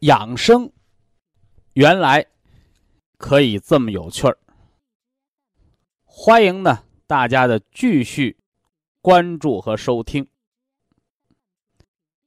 [0.00, 0.70] 养生
[1.72, 2.24] 原来
[3.16, 4.38] 可以这么有趣儿，
[6.04, 8.38] 欢迎呢大家的继续
[9.00, 10.28] 关注和收听。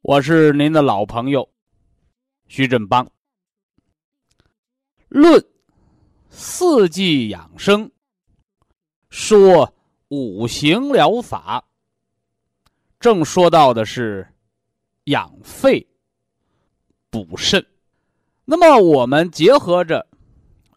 [0.02, 1.50] 我是您的老朋友
[2.48, 3.10] 徐振邦。
[5.08, 5.42] 论
[6.30, 7.90] 四季养生，
[9.10, 9.74] 说
[10.10, 11.64] 五行疗法，
[13.00, 14.28] 正说到的是
[15.06, 15.88] 养肺。
[17.12, 17.64] 补肾，
[18.46, 20.08] 那么我们结合着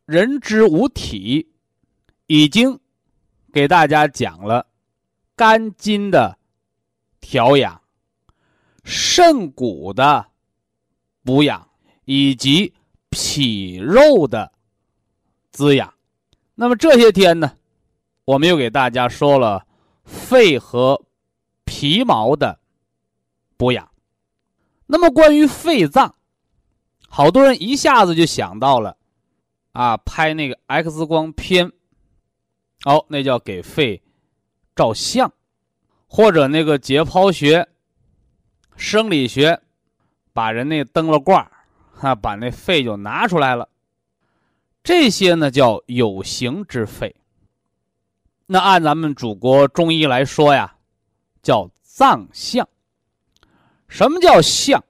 [0.04, 1.48] 人之五体，
[2.26, 2.78] 已经
[3.52, 4.66] 给大家讲了
[5.36, 6.36] 肝经的
[7.20, 7.80] 调养、
[8.82, 10.26] 肾骨的
[11.22, 11.68] 补养
[12.04, 12.74] 以及
[13.10, 14.50] 脾肉的
[15.52, 15.94] 滋养。
[16.56, 17.56] 那么这些天呢，
[18.24, 19.64] 我们又给大家说了
[20.04, 21.00] 肺和
[21.64, 22.58] 皮毛的
[23.56, 23.88] 补养。
[24.86, 26.14] 那么关于肺脏，
[27.16, 28.96] 好多人一下子就想到了，
[29.70, 31.70] 啊，拍那个 X 光片，
[32.86, 34.02] 哦，那叫给肺
[34.74, 35.32] 照相，
[36.08, 37.68] 或者那个解剖学、
[38.74, 39.62] 生理学，
[40.32, 41.48] 把人那蹬了挂
[41.92, 43.68] 哈，把那肺就拿出来了。
[44.82, 47.14] 这些呢叫有形之肺。
[48.46, 50.74] 那按咱们祖国中医来说呀，
[51.44, 52.68] 叫脏象。
[53.86, 54.82] 什么叫相？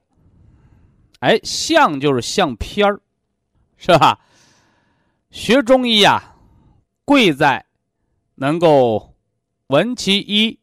[1.24, 3.00] 哎，相就是相片儿，
[3.78, 4.20] 是吧？
[5.30, 6.36] 学中医呀，
[7.06, 7.64] 贵在
[8.34, 9.14] 能够
[9.68, 10.60] 闻其一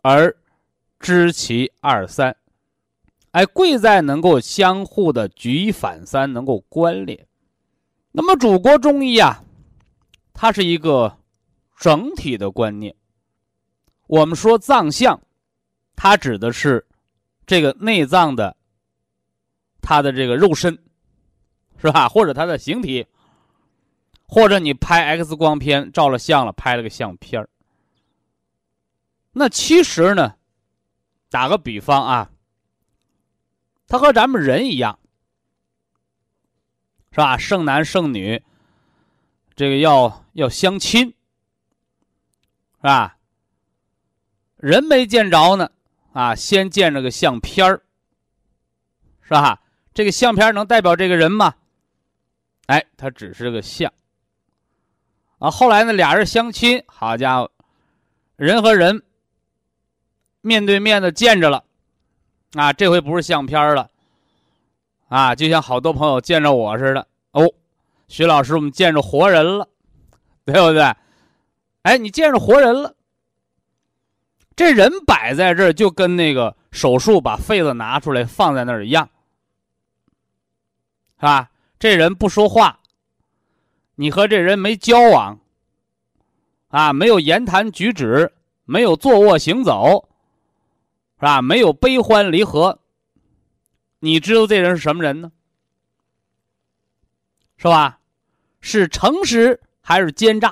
[0.00, 0.34] 而
[0.98, 2.34] 知其二三，
[3.32, 7.26] 哎，贵在能够相互的举一反三，能够关联。
[8.12, 9.44] 那么，祖国中医啊，
[10.32, 11.18] 它是一个
[11.76, 12.96] 整体的观念。
[14.06, 15.20] 我们说脏象，
[15.94, 16.86] 它指的是
[17.46, 18.56] 这个内脏的。
[19.88, 20.78] 他的这个肉身，
[21.78, 22.10] 是吧？
[22.10, 23.06] 或者他的形体，
[24.26, 27.48] 或者你拍 X 光片照了相了，拍了个相片儿。
[29.32, 30.34] 那其实呢，
[31.30, 32.30] 打个比方啊，
[33.86, 34.98] 他和咱们人一样，
[37.10, 37.38] 是吧？
[37.38, 38.42] 剩男剩女，
[39.56, 41.06] 这个要要相亲，
[42.76, 43.16] 是吧？
[44.58, 45.70] 人没见着呢，
[46.12, 47.82] 啊，先见着个相片儿，
[49.22, 49.62] 是吧？
[49.98, 51.52] 这个相片能代表这个人吗？
[52.66, 53.92] 哎，他只是个相。
[55.40, 57.50] 啊，后来呢，俩人相亲，好家伙，
[58.36, 59.02] 人和人
[60.40, 61.64] 面对面的见着了，
[62.52, 63.90] 啊，这回不是相片了，
[65.08, 67.04] 啊，就像好多朋友见着我似的。
[67.32, 67.52] 哦，
[68.06, 69.68] 徐老师，我们见着活人了，
[70.44, 70.94] 对不对？
[71.82, 72.94] 哎，你见着活人了，
[74.54, 79.10] 这人摆在这儿，就跟那个手术把肺子拿出来放在那儿一样。
[81.18, 81.50] 是吧？
[81.78, 82.80] 这人不说话，
[83.96, 85.38] 你和这人没交往，
[86.68, 88.32] 啊，没有言谈举止，
[88.64, 90.08] 没有坐卧行走，
[91.18, 91.42] 是吧？
[91.42, 92.78] 没有悲欢离合，
[93.98, 95.32] 你知道这人是什么人呢？
[97.56, 97.98] 是吧？
[98.60, 100.50] 是诚实还是奸诈？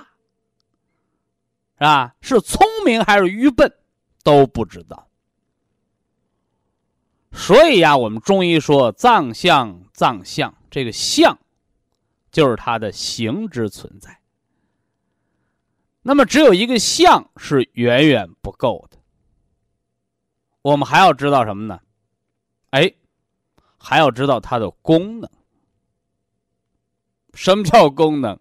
[1.74, 2.14] 是吧？
[2.20, 3.72] 是聪明还是愚笨？
[4.24, 5.06] 都不知道。
[7.30, 10.55] 所以呀，我们中医说藏象，藏象。
[10.70, 11.38] 这个相，
[12.30, 14.20] 就是它的形之存在。
[16.02, 18.98] 那么，只有一个相是远远不够的。
[20.62, 21.80] 我们还要知道什么呢？
[22.70, 22.92] 哎，
[23.78, 25.30] 还要知道它的功能。
[27.34, 28.38] 什么叫功能？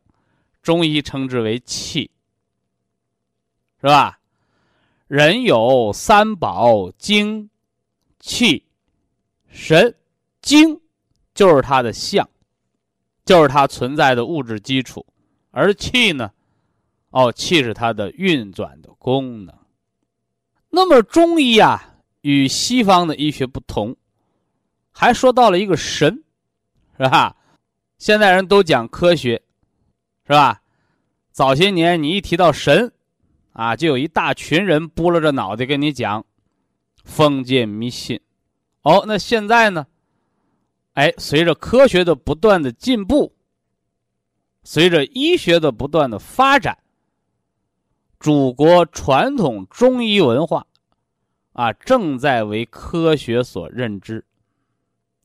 [0.62, 2.10] 中医称之为气，
[3.82, 4.20] 是吧？
[5.08, 7.50] 人有三宝：精、
[8.20, 8.66] 气、
[9.48, 9.96] 神。
[10.42, 10.82] 精。
[11.36, 12.28] 就是它的相，
[13.26, 15.06] 就是它存在的物质基础，
[15.52, 16.32] 而气呢，
[17.12, 19.54] 哦，气是它的运转的功能。
[20.70, 23.96] 那么中医啊，与西方的医学不同，
[24.92, 26.24] 还说到了一个神，
[26.98, 27.36] 是吧？
[27.98, 29.42] 现在人都讲科学，
[30.26, 30.62] 是吧？
[31.32, 32.94] 早些年你一提到神，
[33.52, 36.26] 啊，就有一大群人拨拉着脑袋跟你讲
[37.04, 38.22] 封建迷信。
[38.84, 39.86] 哦，那现在呢？
[40.96, 43.34] 哎，随着科学的不断的进步，
[44.64, 46.78] 随着医学的不断的发展，
[48.20, 50.66] 祖国传统中医文化
[51.54, 54.26] 啊，正在为科学所认知。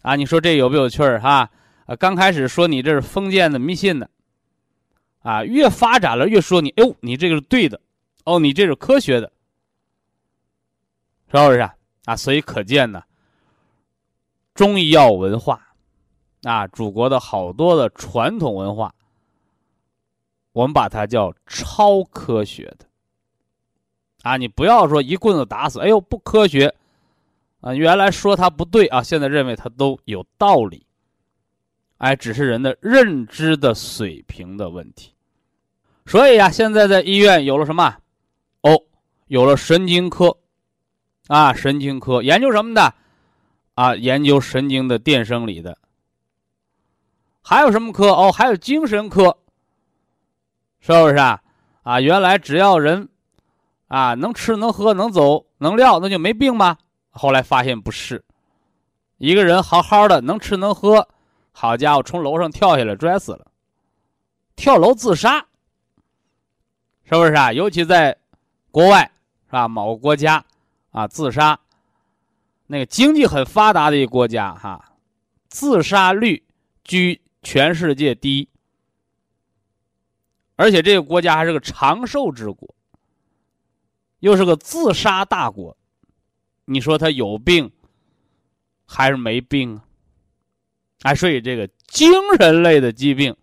[0.02, 1.50] 啊，你说这有不有趣儿哈？
[1.86, 4.10] 啊，刚开始说你这是封建的迷信的，
[5.20, 7.80] 啊，越发展了越说你，哎呦，你这个是对的，
[8.24, 9.32] 哦，你这是科学的，
[11.30, 11.74] 是不是啊？
[12.06, 13.02] 啊，所以可见呢，
[14.60, 15.58] 中医药文化，
[16.42, 18.92] 啊，祖国的好多的传统文化，
[20.52, 22.84] 我们把它叫超科学的，
[24.20, 26.74] 啊，你不要说一棍子打死，哎呦，不科学。
[27.62, 30.84] 啊，原来说它不对啊，现在认为它都有道理。
[31.96, 35.14] 哎，只是人的认知的水平的问题。
[36.04, 37.96] 所以啊，现在在医院有了什么？
[38.60, 38.78] 哦，
[39.28, 40.36] 有了神经科，
[41.28, 42.94] 啊，神经科研究什么的？
[43.74, 45.78] 啊，研究神经的电生理的。
[47.42, 48.10] 还有什么科？
[48.10, 49.38] 哦，还有精神科，
[50.80, 51.42] 是不是啊？
[51.82, 53.08] 啊，原来只要人，
[53.88, 56.76] 啊，能吃能喝能走能撂，那就没病吗？
[57.10, 58.24] 后来发现不是，
[59.16, 61.08] 一个人好好的能吃能喝，
[61.50, 63.50] 好家伙，从楼上跳下来摔死了，
[64.54, 65.46] 跳楼自杀，
[67.04, 67.52] 是不是啊？
[67.52, 68.16] 尤其在
[68.70, 69.10] 国外，
[69.46, 69.66] 是吧？
[69.66, 70.44] 某个国家
[70.92, 71.58] 啊，自杀，
[72.72, 74.92] 那个经济很发达的一个国家，哈，
[75.48, 76.44] 自杀率
[76.84, 78.48] 居全世界第一，
[80.54, 82.72] 而且这个国家还是个长寿之国，
[84.20, 85.76] 又是个自杀大国。
[86.66, 87.72] 你说他有病，
[88.86, 89.82] 还是没病啊？
[91.02, 93.36] 哎，所以这个精神类的疾病，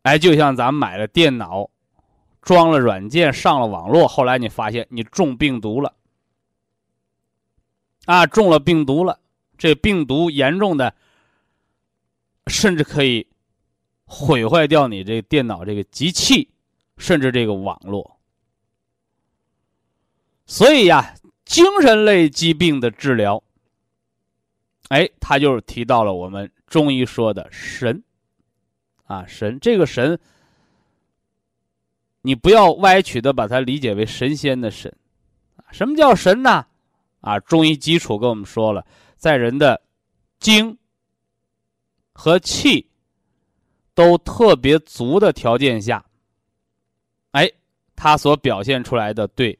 [0.00, 1.68] 哎，就像咱们买了电脑，
[2.40, 5.94] 装了软件，上了网络，后来你发现你中病毒了，
[8.08, 9.20] 啊，中了病毒了，
[9.58, 10.94] 这病毒严重的，
[12.46, 13.26] 甚至可以
[14.06, 16.48] 毁坏掉你这电脑这个机器，
[16.96, 18.18] 甚至这个网络。
[20.46, 21.14] 所以呀。
[21.48, 23.42] 精神类疾病的治疗，
[24.90, 28.04] 哎，他就是提到了我们中医说的神，
[29.06, 30.20] 啊，神这个神，
[32.20, 34.94] 你不要歪曲的把它理解为神仙的神，
[35.70, 36.66] 什么叫神呢？
[37.20, 38.86] 啊，中医基础跟我们说了，
[39.16, 39.80] 在人的
[40.38, 40.76] 精
[42.12, 42.88] 和气
[43.94, 46.04] 都特别足的条件下，
[47.32, 47.50] 哎，
[47.96, 49.58] 它所表现出来的对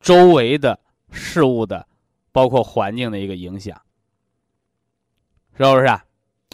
[0.00, 0.78] 周围的。
[1.10, 1.88] 事物的，
[2.32, 3.80] 包括环境的一个影响，
[5.56, 6.04] 是不是啊？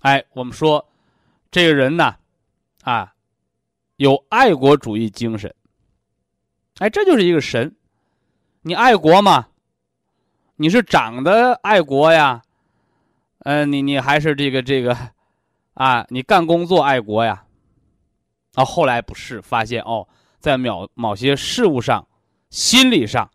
[0.02, 0.88] 哎，我们说
[1.50, 2.14] 这个人呢，
[2.82, 3.12] 啊，
[3.96, 5.52] 有爱国主义精神，
[6.78, 7.74] 哎，这就是一个神。
[8.62, 9.48] 你爱国吗？
[10.56, 12.42] 你是长得爱国呀？
[13.40, 14.96] 嗯，你你还是这个这个，
[15.74, 17.44] 啊，你干工作爱国呀？
[18.54, 22.06] 啊，后来不是发现哦，在某某些事物上，
[22.50, 23.30] 心理上。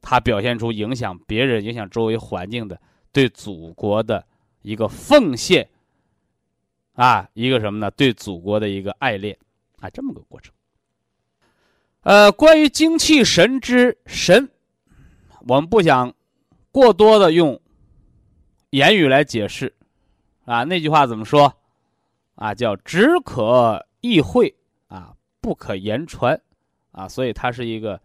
[0.00, 2.80] 他表现出影响别人、影响周围环境的
[3.12, 4.24] 对祖国的
[4.62, 5.68] 一个奉献，
[6.94, 7.90] 啊，一个什么呢？
[7.90, 9.36] 对祖国的一个爱恋，
[9.80, 10.54] 啊，这么个过程。
[12.02, 14.48] 呃，关于精气神之神，
[15.46, 16.14] 我们不想
[16.78, 17.60] 过多的用
[18.70, 19.74] 言语来解释，
[20.44, 21.52] 啊，那句话怎么说？
[22.36, 24.54] 啊，叫只可意会，
[24.86, 26.40] 啊，不可言传，
[26.92, 28.00] 啊，所以它是一个。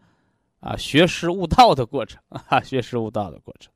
[0.60, 3.70] 啊，学识悟道的过程 啊，学识悟道的过程。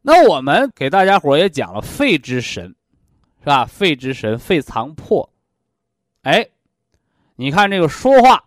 [0.00, 2.72] 那我们给大家伙也讲了肺之神，
[3.40, 3.66] 是吧？
[3.66, 5.28] 肺之神，肺藏魄。
[6.22, 6.48] 哎，
[7.34, 8.44] 你看这个说话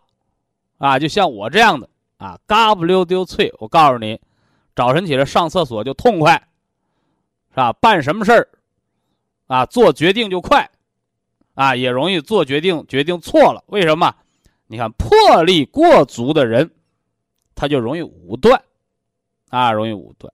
[0.78, 3.54] 啊，就像我这样的啊，嘎不溜丢脆。
[3.60, 4.20] 我告诉你，
[4.80, 6.42] 早晨起来上厕所就痛快，
[7.50, 7.74] 是吧？
[7.74, 8.48] 办什么事儿
[9.48, 10.72] 啊，做决定就快，
[11.54, 13.62] 啊，也容易做决定决定错了。
[13.68, 14.16] 为什么？
[14.68, 16.72] 你看魄力过足的人。
[17.56, 18.64] 他就容易武断，
[19.50, 20.34] 啊，容易武断，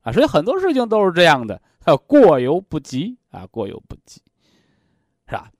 [0.00, 4.22] 啊，所以很多事情都是这样的，他过犹不及啊，过犹不及，
[5.26, 5.50] 是吧？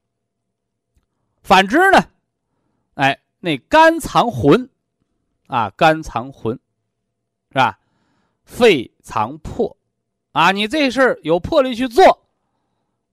[1.43, 2.03] 反之呢，
[2.95, 4.71] 哎，那肝藏魂，
[5.49, 6.59] 啊，肝藏魂，
[7.51, 7.79] 是吧？
[8.51, 9.77] 肺藏魄，
[10.33, 12.27] 啊，你这事儿有魄力去做，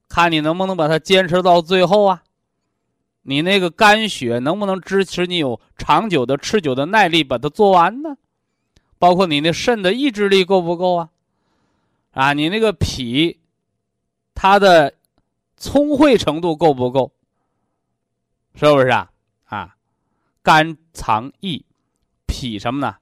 [0.10, 2.24] 看你能不能把它坚持到最后啊？
[3.22, 8.18] 你那个肝血能不能支持你有长久的、持久的耐力把它做完呢？
[8.98, 11.10] 包括你那肾的意志力够不够啊？
[12.14, 13.40] 啊，你那个脾，
[14.34, 14.96] 它的
[15.56, 17.12] 聪慧程度够不够？
[18.56, 19.12] 是不是啊？
[19.46, 19.76] 啊，
[20.42, 21.64] 肝藏意，
[22.26, 22.96] 脾什么呢？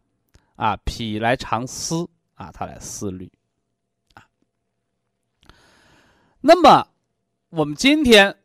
[0.58, 3.32] 啊，脾来藏思啊，他来思虑
[4.13, 4.24] 啊。
[6.39, 6.88] 那么，
[7.50, 8.38] 我们今天。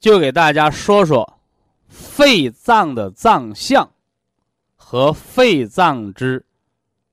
[0.00, 1.40] 就给大家说说
[1.86, 3.92] 肺脏的脏象
[4.74, 6.46] 和肺脏之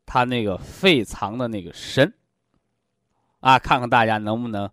[0.06, 2.14] 它那个肺藏的那个神
[3.42, 4.72] 啊，看看大家能不能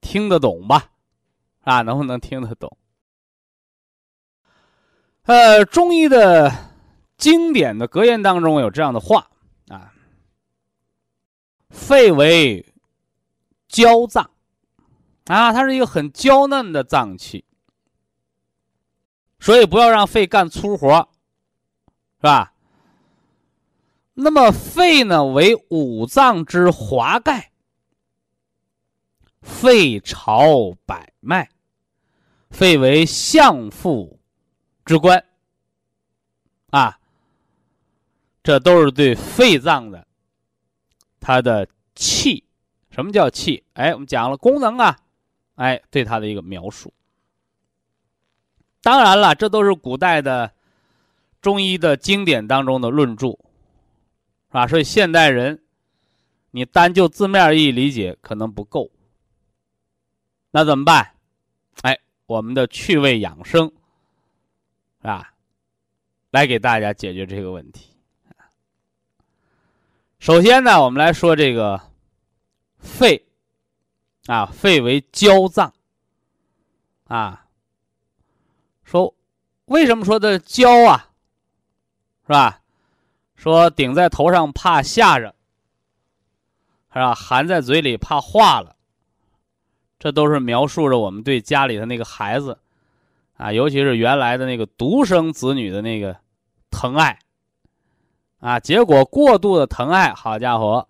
[0.00, 0.92] 听得懂吧？
[1.64, 2.78] 啊，能不能听得懂？
[5.24, 6.70] 呃，中医的
[7.16, 9.28] 经典的格言当中有这样的话
[11.76, 12.66] ：“肺为
[13.68, 14.30] 娇脏
[15.26, 17.44] 啊，它是一个很娇嫩的脏器。”
[19.38, 21.08] 所以不要让肺干粗活，
[22.16, 22.54] 是吧？
[24.14, 27.52] 那么肺呢，为五脏之华盖，
[29.42, 31.50] 肺朝百脉，
[32.50, 34.18] 肺为相父
[34.84, 35.22] 之官，
[36.70, 36.98] 啊，
[38.42, 40.05] 这都是对肺脏的
[41.26, 41.66] 它的
[41.96, 42.44] 气。
[42.88, 43.64] 什么叫气？
[43.72, 44.96] 哎，我们讲了功能啊，
[45.56, 46.94] 哎，对它的一个描述。
[48.80, 50.52] 当然了，这都是古代的
[51.42, 54.68] 中医的经典当中的论著，是吧？
[54.68, 55.60] 所以现代人，
[56.52, 58.92] 你单就字面意义理解可能不够。
[60.52, 61.16] 那怎么办？
[61.82, 63.72] 哎，我们的趣味养生，
[65.02, 65.34] 啊，
[66.30, 67.95] 来给大家解决这个问题。
[70.26, 71.80] 首先呢，我们来说这个
[72.80, 73.28] 肺，
[74.26, 75.72] 啊，肺为娇脏，
[77.04, 77.46] 啊。
[78.82, 79.14] 说，
[79.66, 81.10] 为什么说的焦啊？
[82.26, 82.60] 是吧？
[83.36, 85.32] 说顶在头上怕吓着，
[86.92, 87.14] 是吧？
[87.14, 88.74] 含在嘴里怕化了，
[89.96, 92.58] 这都是描述着我们对家里的那个孩子，
[93.36, 96.16] 啊，尤其是原来的那个独生子女的那个
[96.72, 97.16] 疼爱，
[98.40, 100.88] 啊，结果过度的疼爱，好家伙，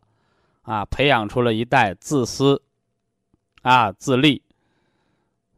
[0.62, 2.62] 啊，培养出了一代自私，
[3.62, 4.42] 啊，自立，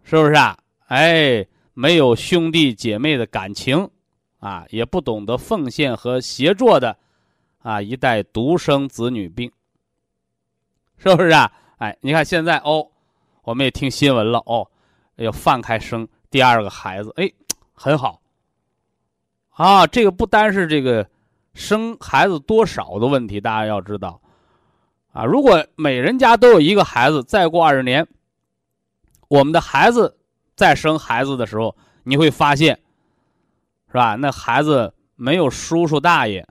[0.02, 0.56] 是不是啊？
[0.86, 1.46] 哎。
[1.80, 3.88] 没有兄弟姐妹的感情，
[4.40, 6.98] 啊，也不懂得奉献和协作的，
[7.62, 9.48] 啊，一代独生子女病，
[10.96, 11.52] 是不是啊？
[11.76, 12.90] 哎，你看现在哦，
[13.44, 14.68] 我们也听新闻了哦，
[15.18, 17.30] 要放开生第二个孩子，哎，
[17.74, 18.20] 很好。
[19.50, 21.08] 啊，这个不单是这个
[21.58, 24.20] 生孩子多少的问题，大家要知道，
[25.12, 28.06] 啊，如果每人家都有一个孩子，再过二十年，
[29.26, 30.14] 我们的孩子。
[30.56, 32.80] 再生孩子的时候，你会发现，
[33.86, 34.16] 是吧？
[34.16, 36.44] 那孩子没有叔叔大爷，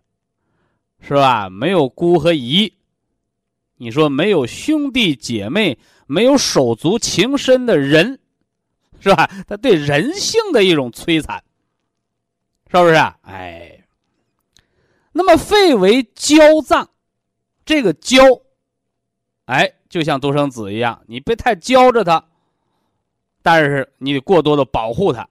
[1.01, 1.49] 是吧？
[1.49, 2.71] 没有姑和姨，
[3.75, 8.17] 你说没有兄弟姐妹，没有手足情深的人，
[9.01, 9.29] 是吧？
[9.45, 11.43] 他对人性的一种摧残，
[12.71, 12.95] 是不是？
[13.23, 13.76] 哎，
[15.17, 16.87] 那么肺为娇脏，
[17.65, 18.21] 这个娇，
[19.45, 22.23] 哎，就像独生子一样，你别太娇着他。
[23.41, 25.27] 但是你得过多的保护它，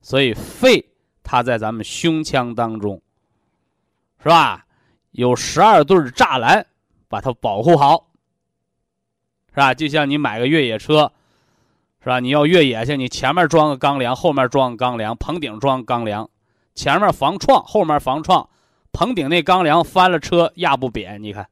[0.00, 0.88] 所以肺
[1.24, 3.02] 它在咱们胸腔当中，
[4.22, 4.64] 是吧？
[5.10, 6.64] 有十二对栅栏
[7.08, 8.06] 把它保护好，
[9.48, 9.74] 是吧？
[9.74, 11.10] 就像你买个越野车，
[12.00, 12.20] 是吧？
[12.20, 16.30] 你要越野去，你前面装个钢梁，后面装个钢梁，棚顶装钢梁，
[16.74, 18.48] 前面防撞，后面防撞，
[18.96, 21.46] 棚顶那钢梁翻了车压不扁，你看，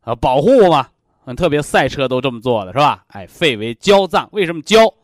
[0.00, 0.88] 啊，保护嘛。
[1.26, 3.04] 嗯，特别赛车都这么做的是吧？
[3.08, 4.94] 哎，肺为娇脏，为什么娇？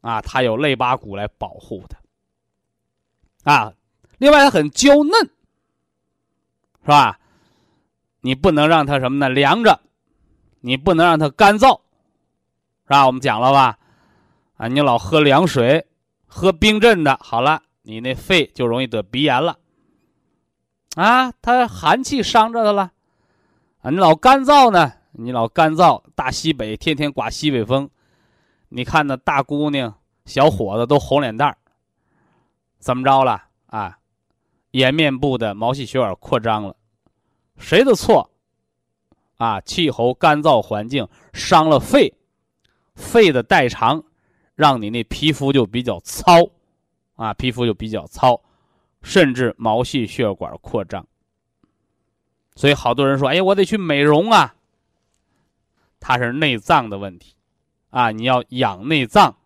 [0.00, 3.52] 啊，它有肋巴骨来保护它。
[3.52, 3.72] 啊，
[4.18, 5.12] 另外它很娇嫩，
[6.82, 7.20] 是吧？
[8.20, 9.28] 你不能让它什么呢？
[9.28, 9.80] 凉着，
[10.60, 11.78] 你不能让它干燥，
[12.82, 13.06] 是吧？
[13.06, 13.78] 我们讲了吧？
[14.56, 15.86] 啊，你老喝凉水，
[16.26, 19.56] 喝冰镇的，好了，你那肺就容易得鼻炎了。
[20.98, 22.90] 啊，它寒气伤着他了，
[23.82, 24.94] 啊，你老干燥呢？
[25.12, 27.88] 你老干燥，大西北天天刮西北风，
[28.70, 31.56] 你看那大姑娘、小伙子都红脸蛋儿，
[32.80, 33.44] 怎么着了？
[33.66, 33.96] 啊？
[34.72, 36.74] 颜面部的毛细血管扩张了，
[37.58, 38.28] 谁的错？
[39.36, 42.12] 啊，气候干燥环境伤了肺，
[42.96, 44.02] 肺的代偿，
[44.56, 46.32] 让你那皮肤就比较糙，
[47.14, 48.40] 啊，皮肤就比较糙，
[49.02, 51.06] 甚至毛细血管扩张。
[52.54, 54.56] 所以好多人说：“哎，我得去美容啊。”
[56.00, 57.34] 它是内脏的问题，
[57.90, 59.36] 啊，你要养内脏，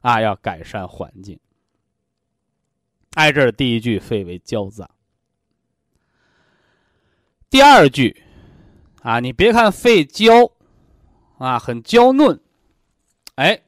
[0.00, 1.40] 啊，要改善环境。
[3.14, 4.90] 挨这第一句，肺为焦脏。
[7.48, 8.22] 第二句，
[9.02, 10.50] 啊，你别看肺焦，
[11.38, 12.40] 啊，很娇嫩，
[13.36, 13.62] 哎，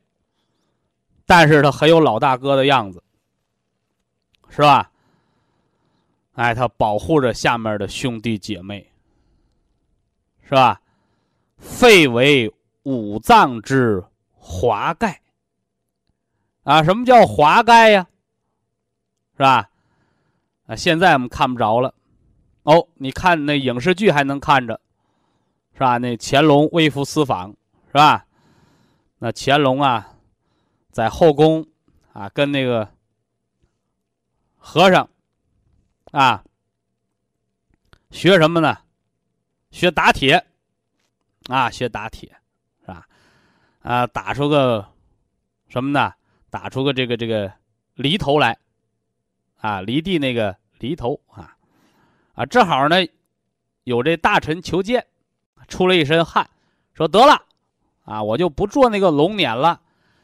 [1.24, 3.02] 但是它很有老大哥的样子，
[4.48, 4.90] 是吧？
[6.36, 8.90] 哎，他保护着下面的兄弟姐妹，
[10.44, 10.80] 是吧？
[11.58, 15.22] 肺为五脏之华盖，
[16.62, 18.06] 啊，什么叫华盖呀？
[19.32, 19.70] 是吧？
[20.66, 21.94] 啊，现在我们看不着了。
[22.64, 24.78] 哦，你看那影视剧还能看着，
[25.72, 25.96] 是吧？
[25.96, 27.50] 那乾隆微服私访，
[27.86, 28.26] 是吧？
[29.20, 30.16] 那乾隆啊，
[30.90, 31.66] 在后宫
[32.12, 32.90] 啊，跟那个
[34.58, 35.08] 和尚
[36.16, 36.42] 啊
[38.10, 38.78] 学什么呢？
[39.70, 40.46] 学打铁
[41.48, 42.34] 啊，学打铁，
[42.80, 43.06] 是吧？
[43.82, 44.88] 啊，打出个
[45.68, 46.14] 什么呢？
[46.48, 47.52] 打出个这个这个
[47.96, 48.56] 犁头来。
[49.56, 51.54] 啊，犁地那个犁头啊，
[52.34, 52.96] 啊，正好呢，
[53.84, 55.04] 有这大臣求见，
[55.68, 56.48] 出了一身汗，
[56.94, 57.42] 说得了，
[58.04, 59.82] 啊，我就不做那个龙辇了，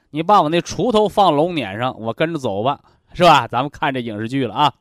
[0.09, 2.81] 你把我那锄头放龙辇上，我跟着走吧，
[3.13, 3.47] 是吧？
[3.47, 4.75] 咱们看这影视剧了啊。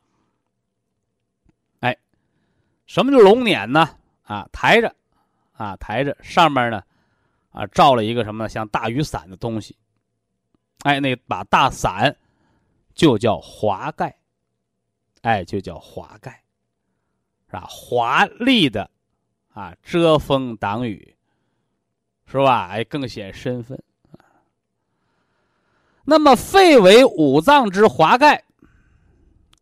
[2.91, 3.87] 什么叫龙辇呢？
[4.23, 4.93] 啊，抬着，
[5.53, 6.83] 啊，抬着，上面呢，
[7.51, 9.77] 啊，罩了一个什么呢像大雨伞的东西，
[10.83, 12.13] 哎，那把大伞
[12.93, 14.13] 就叫华盖。
[15.21, 16.43] 哎，就叫华盖，
[17.47, 17.65] 是吧？
[17.69, 18.91] 华丽的，
[19.53, 21.15] 啊，遮风挡雨，
[22.25, 22.67] 是吧？
[22.71, 23.81] 哎，更显身份。
[26.03, 28.43] 那么，肺为五脏之华盖，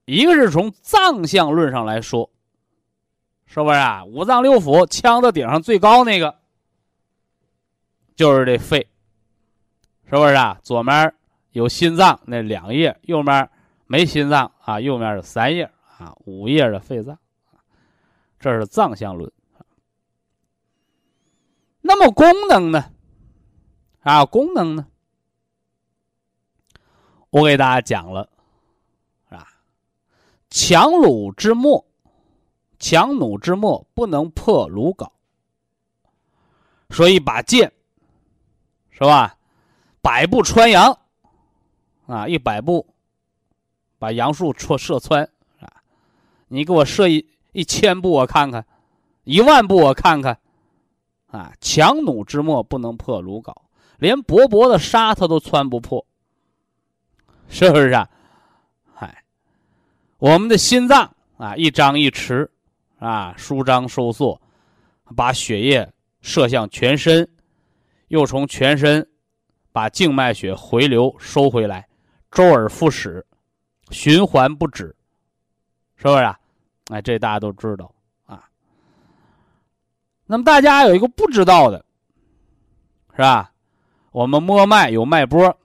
[0.05, 2.27] 一个是从脏象论上来说，
[3.51, 4.05] 是不是啊？
[4.05, 6.37] 五脏六腑，腔子顶上最高那个，
[8.15, 8.87] 就是这肺，
[10.05, 10.59] 是不是啊？
[10.61, 11.11] 左面
[11.53, 13.49] 有心脏那两叶，右面。
[13.91, 15.63] 没心脏啊，右面是三叶
[15.97, 17.17] 啊，五叶的肺脏，
[18.39, 19.31] 这是脏象论。
[21.81, 22.91] 那么功能呢？
[24.01, 24.85] 啊，功能呢？
[27.31, 28.29] 我给大家讲了，
[29.27, 29.47] 是吧？
[30.51, 31.83] 强弩之末，
[32.79, 35.07] 强弩之末不能破鲁缟，
[36.89, 37.71] 说一把箭，
[38.89, 39.37] 是吧？
[40.01, 40.97] 百步穿杨，
[42.07, 42.85] 啊，一百步。
[43.99, 45.83] 把杨树戳射穿啊！
[46.47, 48.63] 你给我射一一千步，我看看；
[49.25, 50.39] 一万步，我看看。
[51.27, 53.53] 啊，强弩之末不能破鲁缟，
[53.97, 56.05] 连薄薄的纱它都穿不破，
[57.49, 58.09] 是不是啊？
[58.95, 59.25] 嗨，
[60.17, 62.47] 我们的心脏啊，一张一弛
[62.99, 64.39] 啊，舒张收缩，
[65.15, 67.27] 把血液射向全身，
[68.09, 69.09] 又从全身
[69.71, 71.87] 把静脉血回流收回来，
[72.31, 73.25] 周而复始。
[73.91, 74.95] 循环不止，
[75.95, 76.37] 是不是啊？
[76.91, 77.91] 哎，这大家都知道
[78.27, 78.47] 啊。
[80.27, 81.83] 那么大家有一个不知道的，
[83.15, 83.51] 是吧？
[84.11, 85.57] 我们摸脉有脉搏，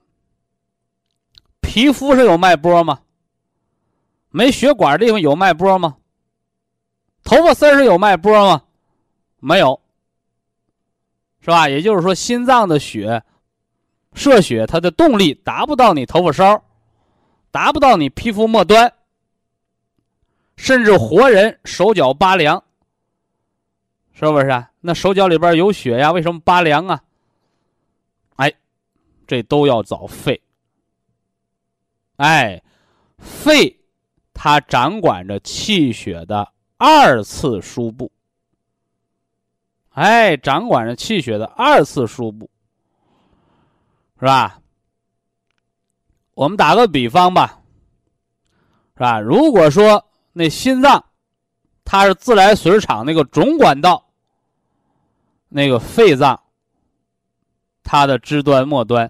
[1.61, 2.99] 皮肤是有脉搏吗？
[4.29, 5.97] 没血管的地方有脉搏吗？
[7.25, 8.63] 头发丝是有脉搏吗？
[9.39, 9.81] 没有，
[11.41, 11.67] 是吧？
[11.67, 13.21] 也就是说，心脏的血
[14.13, 16.63] 射血，它的动力达不到你头发梢。
[17.51, 18.93] 达不到你皮肤末端，
[20.57, 22.61] 甚至活人手脚拔凉，
[24.11, 24.69] 是不是啊？
[24.81, 27.01] 那手脚里边有血呀，为什么拔凉啊？
[28.35, 28.53] 哎，
[29.25, 30.41] 这都要找肺。
[32.17, 32.61] 哎，
[33.17, 33.79] 肺
[34.33, 36.45] 它掌管着气血的
[36.77, 38.11] 二次输布。
[39.91, 42.49] 哎，掌管着气血的二次输布，
[44.19, 44.59] 是吧？
[46.33, 47.61] 我们打个比方吧，
[48.95, 49.21] 是吧？
[49.21, 51.05] 如果说那心脏，
[51.85, 54.09] 它是自来水厂那个总管道，
[55.47, 56.43] 那个肺脏，
[57.83, 59.09] 它的支端末端，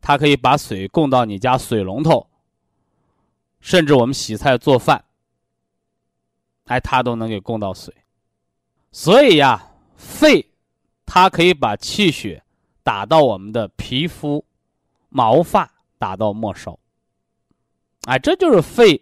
[0.00, 2.26] 它可以把水供到你家水龙头，
[3.60, 5.04] 甚至我们洗菜做饭，
[6.64, 7.94] 哎，它都能给供到水。
[8.90, 10.50] 所以呀，肺
[11.04, 12.42] 它可以把气血
[12.82, 14.44] 打到我们的皮肤、
[15.08, 15.70] 毛发。
[16.02, 16.76] 打到末梢，
[18.06, 19.00] 哎，这就是肺，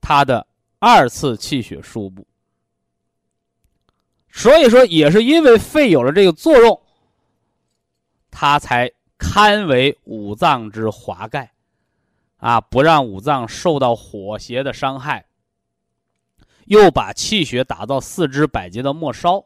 [0.00, 0.46] 它的
[0.78, 2.26] 二次气血输布。
[4.30, 6.80] 所以说，也是因为肺有了这个作用，
[8.30, 11.52] 它才堪为五脏之华盖，
[12.38, 15.26] 啊，不让五脏受到火邪的伤害，
[16.68, 19.44] 又把气血打到四肢百节的末梢，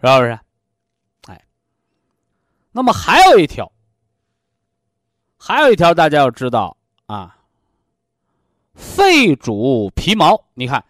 [0.00, 0.38] 是不是？
[1.26, 1.44] 哎。
[2.72, 3.70] 那么还有一条，
[5.36, 7.36] 还有一条，大家要知道啊，
[8.74, 10.84] 肺主皮毛，你看，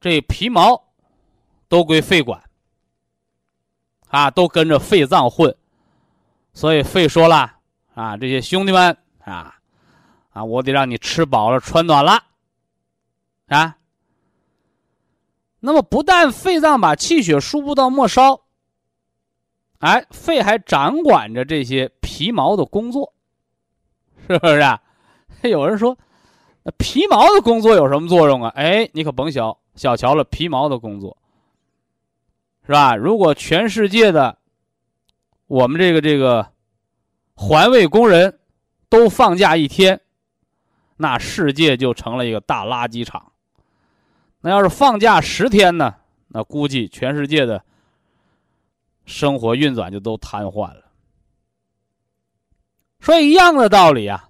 [0.00, 0.84] 这皮毛
[1.68, 2.42] 都归肺管，
[4.08, 5.56] 啊，都跟着肺脏混，
[6.52, 7.54] 所以肺说了
[7.94, 9.58] 啊，这些兄弟们啊，
[10.30, 12.22] 啊，我得让你吃饱了穿暖了，
[13.46, 13.76] 啊。
[15.60, 18.40] 那么不但肺脏把气血输布到末梢，
[19.78, 23.14] 哎，肺还掌管着这些皮毛的工作，
[24.28, 24.60] 是不是？
[24.60, 24.80] 啊？
[25.42, 25.96] 有人说，
[26.62, 28.52] 那皮毛的工作有什么作用啊？
[28.54, 31.16] 哎，你可甭小小瞧了皮毛的工作，
[32.64, 32.94] 是吧？
[32.94, 34.38] 如果全世界的
[35.46, 36.52] 我们这个这个
[37.34, 38.38] 环卫工人
[38.88, 40.00] 都放假一天，
[40.96, 43.32] 那世界就成了一个大垃圾场。
[44.46, 45.92] 那要是放假十天呢？
[46.28, 47.60] 那估计全世界的
[49.04, 50.84] 生活运转就都瘫痪了。
[53.00, 54.28] 说一样的道理啊，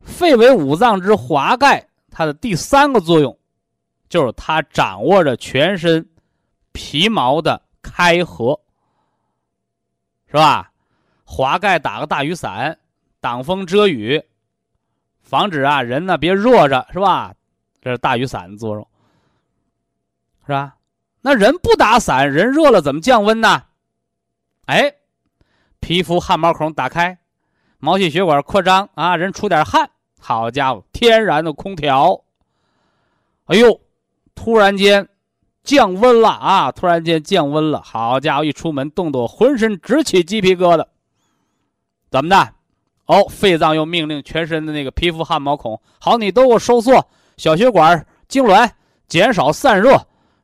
[0.00, 3.38] 肺为五脏之华盖，它的第三个作用
[4.08, 6.08] 就是它掌握着全身
[6.72, 8.58] 皮毛的开合，
[10.28, 10.72] 是吧？
[11.24, 12.78] 华盖打个大雨伞，
[13.20, 14.24] 挡风遮雨，
[15.20, 17.34] 防止啊人呢别热着，是吧？
[17.88, 18.86] 这是大雨伞的作用，
[20.44, 20.76] 是吧？
[21.22, 23.62] 那人不打伞，人热了怎么降温呢？
[24.66, 24.92] 哎，
[25.80, 27.18] 皮肤汗毛孔打开，
[27.78, 29.88] 毛细血管扩张啊，人出点汗，
[30.20, 32.22] 好家伙，天然的空调。
[33.46, 33.80] 哎呦，
[34.34, 35.08] 突然间
[35.62, 36.70] 降温了啊！
[36.70, 40.84] 突然间降温了，好家伙，一出门冻得我浑身直起鸡皮疙瘩。
[42.10, 42.52] 怎么的？
[43.06, 47.08] 哦，肺脏又命令全身的那个皮肤汗毛孔，好，你都给我收缩。
[47.38, 48.68] 小血管痉挛，
[49.06, 49.96] 减少散热，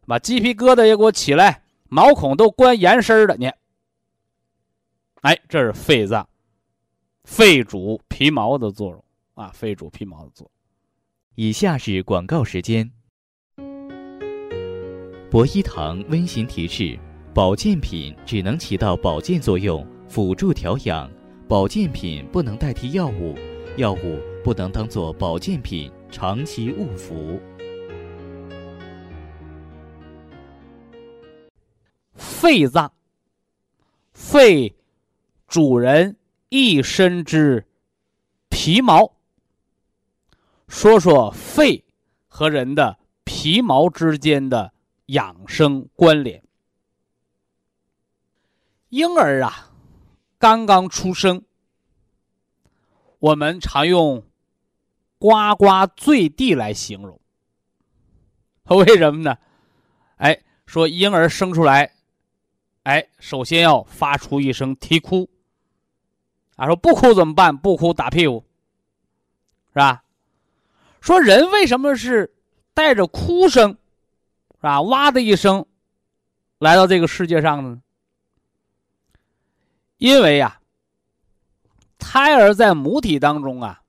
[0.06, 3.36] 把鸡皮疙瘩也给我起来，毛孔都关严实的。
[3.36, 3.50] 你，
[5.22, 6.26] 哎，这是肺脏，
[7.24, 9.04] 肺主皮毛的作用
[9.34, 10.50] 啊，肺主皮毛的作用。
[11.34, 12.88] 以下是广告时间。
[15.28, 16.96] 博一堂温馨提示：
[17.34, 21.10] 保健品只能起到保健作用，辅助调养；
[21.48, 23.34] 保健品不能代替药物，
[23.78, 25.90] 药物不能当做保健品。
[26.14, 27.40] 长期误服。
[32.14, 32.92] 肺脏，
[34.12, 34.76] 肺
[35.48, 36.16] 主人
[36.50, 37.66] 一身之
[38.48, 39.16] 皮毛。
[40.68, 41.84] 说说肺
[42.28, 44.72] 和人的皮毛之间的
[45.06, 46.44] 养生关联。
[48.90, 49.72] 婴儿啊，
[50.38, 51.42] 刚刚出生，
[53.18, 54.24] 我们常用。
[55.24, 57.18] 呱呱坠地来形容，
[58.76, 59.38] 为什么呢？
[60.16, 61.94] 哎，说婴儿生出来，
[62.82, 65.26] 哎，首先要发出一声啼哭。
[66.56, 67.56] 啊，说不哭怎么办？
[67.56, 68.44] 不哭打屁股，
[69.68, 70.04] 是吧？
[71.00, 72.34] 说人为什么是
[72.74, 73.70] 带着哭声，
[74.56, 74.82] 是吧？
[74.82, 75.64] 哇的一声
[76.58, 77.80] 来到这个世界上呢？
[79.96, 80.60] 因为呀，
[81.98, 83.80] 胎儿在母体当中啊。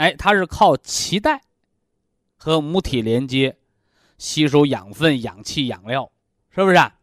[0.00, 1.42] 哎，它是靠脐带
[2.38, 3.58] 和母体连接，
[4.16, 6.10] 吸收养分、氧气、养料，
[6.48, 6.98] 是不是啊？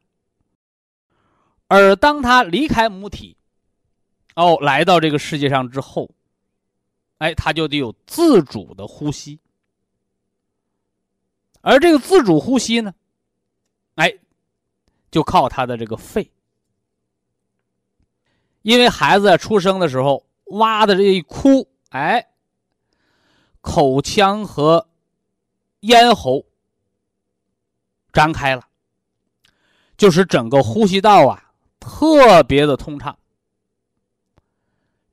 [1.68, 3.38] 而当它离开母体，
[4.34, 6.10] 哦，来到这个世界上之后，
[7.20, 9.40] 哎，它就得有自主的呼吸。
[11.62, 12.96] 而这个自主呼吸呢，
[13.94, 14.12] 哎，
[15.12, 16.32] 就靠他的这个肺，
[18.64, 22.28] 因为孩子出生的时候哇的这一哭，哎。
[23.70, 24.88] 口腔和
[25.82, 26.46] 咽喉
[28.14, 28.66] 张开了，
[29.98, 33.20] 就使整个呼吸道啊特别的通畅。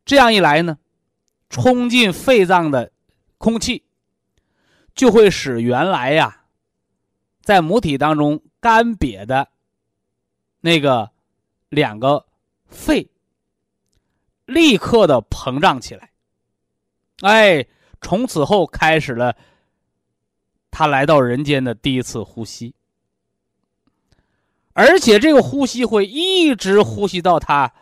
[0.05, 0.79] 这样一来呢，
[1.51, 2.93] 冲进肺脏的
[3.39, 3.85] 空气
[4.95, 6.45] 就会使原来呀
[7.43, 9.49] 在母体当中干瘪的
[10.61, 11.11] 那个
[11.71, 12.25] 两个
[12.69, 13.11] 肺
[14.47, 16.13] 立刻的膨胀起来，
[17.23, 17.67] 哎。
[18.05, 19.35] 从此后开始了，
[20.71, 22.75] 他来到人间的第一次呼吸，
[24.75, 27.73] 而且这个呼吸会一直呼吸到他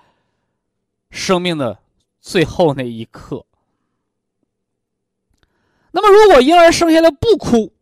[1.11, 1.77] 生命的
[2.21, 3.45] 最后那一刻。
[5.91, 7.73] 那么，如果婴儿生下来不哭，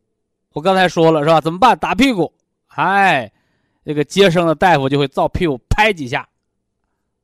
[0.55, 1.43] 我刚才说了是吧？
[1.43, 1.79] 怎么办？
[1.79, 2.33] 打屁股，
[2.69, 3.31] 哎，
[3.85, 6.27] 这个接生的大夫就会照屁股拍几下，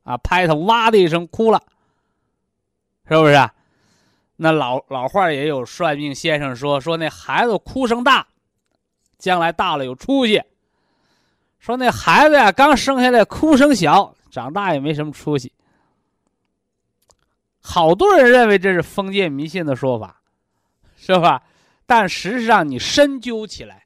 [0.03, 1.63] 啊，拍他哇的一声哭了，
[3.09, 3.33] 是不是？
[3.33, 3.51] 啊
[4.37, 8.25] 那老老话也有算命先生说说那孩子哭声大，
[9.17, 10.41] 将来大了有出息。
[11.59, 15.51] 说那孩子呀刚生下来哭声小，长大也没什么出息。
[17.59, 20.21] 好多人认为这是封建迷信的说法，
[20.95, 21.43] 是吧？
[21.85, 23.85] 但实际上你深究起来，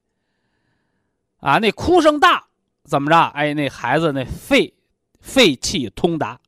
[1.40, 2.46] 啊，那哭声大
[2.84, 3.18] 怎么着？
[3.34, 4.74] 哎，那孩子那肺
[5.20, 6.40] 肺气通达。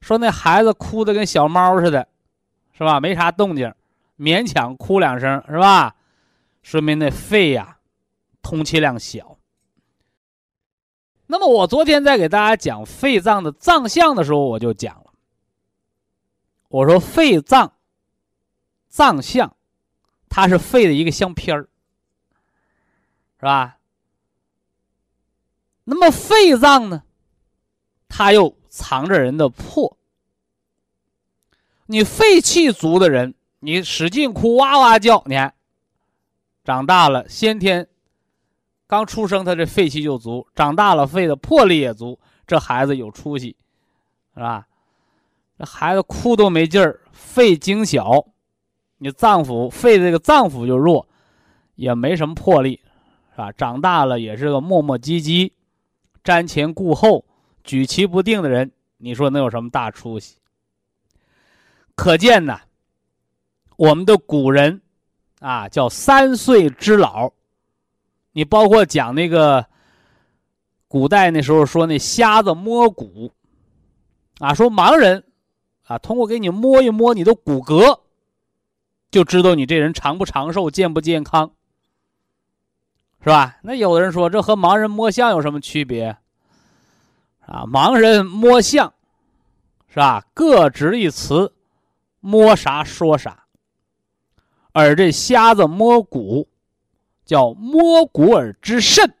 [0.00, 2.08] 说那孩子哭的跟小猫似的，
[2.72, 3.00] 是吧？
[3.00, 3.72] 没啥动静，
[4.18, 5.94] 勉强哭两声，是吧？
[6.62, 7.78] 说明那肺呀，
[8.40, 9.38] 通气量小。
[11.26, 15.12] 那么我昨天在给大家讲肺脏的脏象的时候，我就讲了。
[16.68, 17.72] 我说肺脏
[18.88, 19.56] 脏象，
[20.28, 21.68] 它是肺的一个相片儿，
[23.38, 23.78] 是吧？
[25.84, 27.02] 那么肺脏呢，
[28.08, 29.98] 它又藏着人的魄。
[31.92, 35.52] 你肺气足的人，你使劲哭，哇哇叫，你看，
[36.64, 37.86] 长大了先天
[38.86, 43.54] 刚出生，他这肺气就足；长大了，肺的魄力也足，这孩子有出息，
[44.32, 44.66] 是吧？
[45.58, 48.24] 这孩子哭都没劲儿，肺精小，
[48.96, 51.06] 你脏腑肺这个脏腑就弱，
[51.74, 52.80] 也没什么魄力，
[53.32, 53.52] 是吧？
[53.52, 55.52] 长大了也是个磨磨唧唧、
[56.24, 57.26] 瞻前顾后、
[57.62, 60.36] 举棋不定的人，你说能有什么大出息？
[61.94, 62.60] 可见呢，
[63.76, 64.82] 我们的古人
[65.40, 67.32] 啊叫三岁之老。
[68.32, 69.66] 你包括讲那个
[70.88, 73.32] 古代那时候说那瞎子摸骨，
[74.38, 75.24] 啊，说盲人。
[75.84, 78.00] 啊，通过给你摸一摸你的骨骼，
[79.10, 81.50] 就知道你这人长不长寿、健不健康，
[83.20, 83.58] 是吧？
[83.62, 86.16] 那有的人说，这和盲人摸象有什么区别？
[87.40, 88.94] 啊，盲人摸象，
[89.88, 90.24] 是吧？
[90.32, 91.52] 各执一词，
[92.22, 93.44] 摸啥说啥。
[94.72, 96.48] 而这瞎子摸骨，
[97.26, 99.14] 叫摸骨而知肾，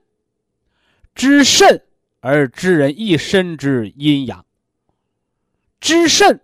[1.14, 1.84] 知肾
[2.20, 4.46] 而知人一身之阴阳，
[5.78, 6.40] 知肾。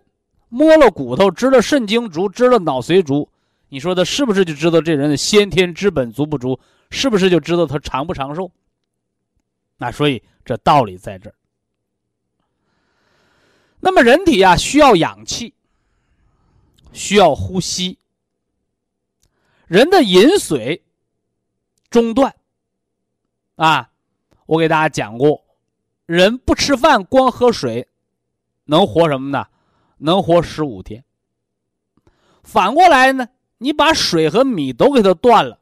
[0.51, 3.29] 摸了骨头，知了肾精足，知了脑髓足，
[3.67, 6.59] 你说他是不是就知道这人的先天之本足不足？
[6.89, 8.51] 是不是就知道他长不长寿？
[9.77, 11.35] 那所以这道理在这儿。
[13.79, 15.53] 那么人体啊，需要氧气，
[16.91, 17.97] 需要呼吸。
[19.67, 20.83] 人的饮水
[21.89, 22.35] 中断
[23.55, 23.91] 啊，
[24.45, 25.43] 我给大家讲过，
[26.05, 27.87] 人不吃饭光喝水，
[28.65, 29.47] 能活什么呢？
[29.97, 31.03] 能活十五天。
[32.41, 35.59] 反过来呢，你把水和米都给它断了，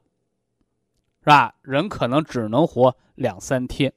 [1.20, 1.54] 是吧？
[1.60, 3.92] 人可能只能活两三天。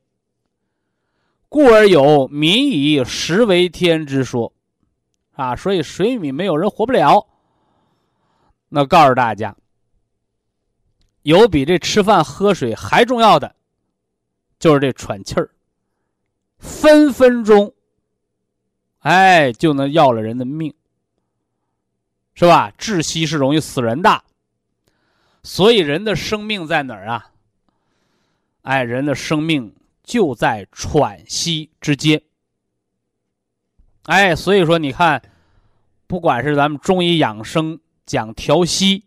[1.47, 4.51] 故而有“民以食为天”之说，
[5.33, 7.27] 啊，所以水米没有人活不了。
[8.69, 9.55] 那告诉大家，
[11.23, 13.55] 有比这吃饭喝水还重要的，
[14.59, 15.49] 就是这喘气儿，
[16.57, 17.73] 分分钟。
[18.99, 20.73] 哎，就能要了人的命，
[22.33, 22.71] 是吧？
[22.77, 24.23] 窒息是容易死人的，
[25.41, 27.31] 所以人的生命在哪儿啊？
[28.61, 32.21] 哎，人的生命就在喘息之间。
[34.03, 35.21] 哎，所以说你看，
[36.07, 39.05] 不管是咱们中医养生讲调息，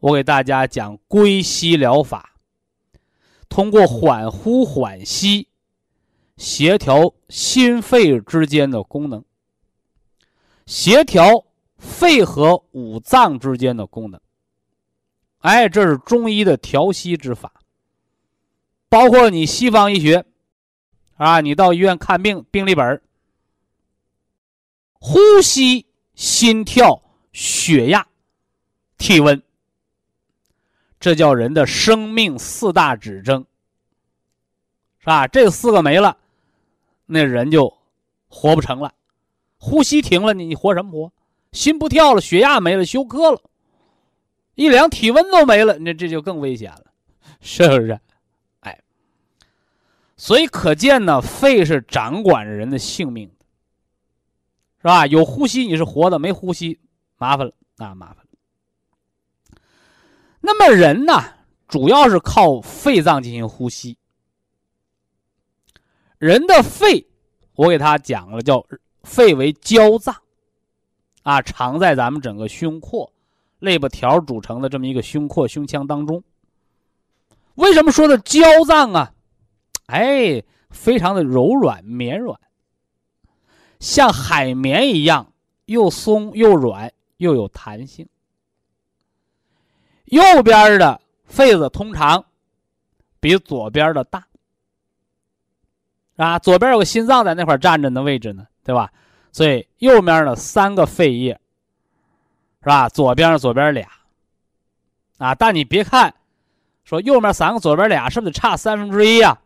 [0.00, 2.34] 我给大家讲归息疗法，
[3.48, 5.48] 通过缓呼缓吸。
[6.36, 9.24] 协调心肺之间的功能，
[10.66, 11.44] 协调
[11.78, 14.20] 肺和五脏之间的功能。
[15.40, 17.54] 哎，这是中医的调息之法。
[18.88, 20.24] 包括你西方医学，
[21.16, 23.02] 啊，你到医院看病，病历本
[24.98, 28.06] 呼吸、心跳、血压、
[28.96, 29.42] 体温，
[30.98, 33.46] 这叫人的生命四大指征，
[34.98, 35.28] 是吧？
[35.28, 36.16] 这四个没了。
[37.06, 37.72] 那人就
[38.28, 38.92] 活不成了，
[39.58, 41.12] 呼吸停了，你你活什么活？
[41.52, 43.40] 心不跳了，血压没了，休克了，
[44.56, 46.84] 一量体温都没了，那这就更危险了，
[47.40, 47.98] 是不是？
[48.60, 48.78] 哎，
[50.18, 53.30] 所以可见呢，肺是掌管人的性命，
[54.78, 55.06] 是吧？
[55.06, 56.78] 有呼吸你是活的，没呼吸
[57.16, 59.60] 麻烦了啊，麻烦了。
[60.40, 61.12] 那么人呢，
[61.66, 63.98] 主要是靠肺脏进行呼吸。
[66.18, 67.06] 人的肺，
[67.54, 68.64] 我给他讲了，叫
[69.02, 70.14] 肺为焦脏，
[71.22, 73.12] 啊，藏在咱们整个胸廓、
[73.58, 76.22] 肋部条组成的这么一个胸廓、胸腔当中。
[77.56, 79.12] 为什么说的焦脏啊？
[79.86, 82.38] 哎，非常的柔软绵软，
[83.80, 85.32] 像海绵一样，
[85.66, 88.08] 又松又软又有弹性。
[90.06, 92.24] 右边的肺子通常
[93.20, 94.26] 比左边的大。
[96.16, 98.92] 啊，左边有个心脏在那块站着的位置呢，对吧？
[99.30, 101.38] 所以右面呢三个肺叶，
[102.60, 102.88] 是吧？
[102.88, 103.88] 左边左边俩，
[105.18, 106.12] 啊，但你别看，
[106.82, 109.38] 说右面三个，左边俩，是不是得差三分之一呀？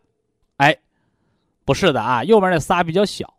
[0.57, 0.75] 哎，
[1.63, 3.31] 不是的啊，右边那仨比较小，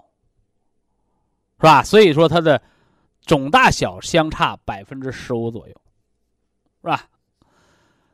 [1.57, 1.83] 是吧？
[1.83, 2.61] 所以说它的
[3.21, 5.75] 总大小相差百分之十五左右，
[6.83, 7.09] 是吧？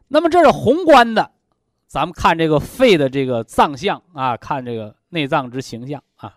[0.09, 1.31] 那么这是宏观的，
[1.87, 6.35] 咱们看这个肺的这个脏象啊，看这个内脏之形象啊。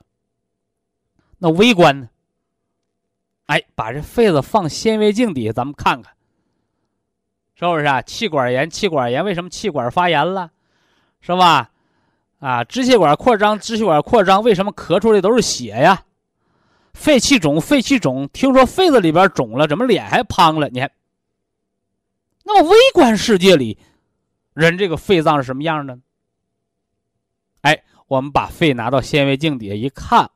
[1.37, 2.09] 那微观呢？
[3.47, 6.13] 哎，把这肺子放显微镜底下，咱们看看，
[7.55, 8.01] 是不是啊？
[8.01, 10.49] 气管炎，气管炎为什么气管发炎了？
[11.19, 11.69] 是吧？
[12.39, 16.03] 啊，支气管扩张，支气管扩张，为什么咳出来都是血呀？
[16.93, 20.69] 肺气肿，肺气肿，听说肺子里边肿了，怎么脸还胖了？
[20.69, 20.91] 你看，
[22.43, 23.77] 那么微观世界里，
[24.53, 25.99] 人这个肺脏是什么样的？
[27.61, 30.29] 哎，我们把肺拿到显微镜底下一看。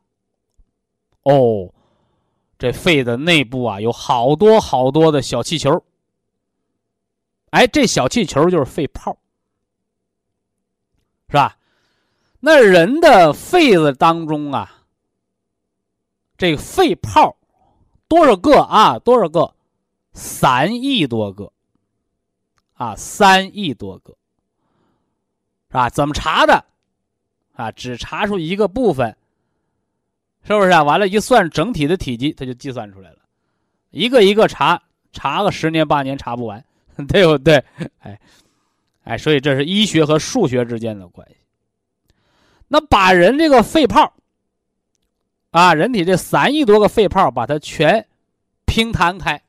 [1.23, 1.73] 哦，
[2.57, 5.83] 这肺的内部啊，有好多好多的小气球。
[7.51, 9.17] 哎，这小气球就是肺泡，
[11.29, 11.57] 是吧？
[12.39, 14.76] 那人的肺子当中啊，
[16.37, 17.35] 这肺泡
[18.07, 18.99] 多少个啊？
[18.99, 19.53] 多少个？
[20.13, 21.51] 三亿多个，
[22.73, 24.15] 啊，三亿多个，
[25.69, 25.89] 是吧？
[25.89, 26.65] 怎么查的？
[27.53, 29.15] 啊，只查出一个部分。
[30.43, 30.81] 是不是啊？
[30.81, 33.17] 完了，一算整体的体积，它就计算出来了。
[33.91, 36.63] 一个一个查，查个十年八年查不完，
[37.09, 37.61] 对不对？
[37.99, 38.19] 哎，
[39.03, 41.35] 哎，所以这是医学和数学之间的关系。
[42.69, 44.13] 那把人这个肺泡，
[45.51, 48.07] 啊，人体这三亿多个肺泡，把它全
[48.65, 49.41] 平摊开，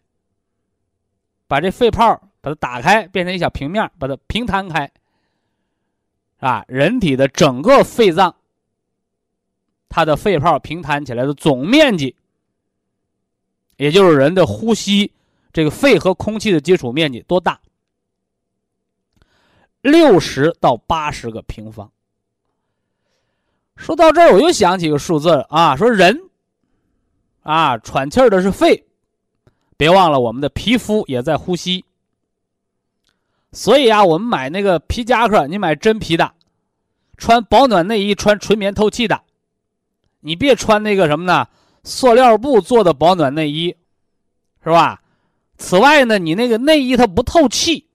[1.46, 4.90] 把这肺泡把它打开，变成一小平面，把它平摊开，
[6.38, 8.34] 啊，人体的整个肺脏。
[9.90, 12.14] 它的肺泡平摊起来的总面积，
[13.78, 15.12] 也就是人的呼吸
[15.52, 17.58] 这个肺和空气的接触面积多大？
[19.80, 21.90] 六十到八十个平方。
[23.78, 26.20] 说到这儿，我又想起个数字啊，说人
[27.42, 28.84] 啊，喘气儿的是肺，
[29.76, 31.84] 别忘了我们的皮肤也在呼吸。
[33.52, 36.30] 所以啊，我们买那个皮夹克，你买真皮的，
[37.16, 39.22] 穿保暖内衣，穿纯棉透气的。
[40.20, 41.46] 你别穿那个什么呢？
[41.84, 43.74] 塑料布做的保暖内衣，
[44.62, 45.00] 是吧？
[45.56, 47.86] 此外呢，你那个内衣它不透气，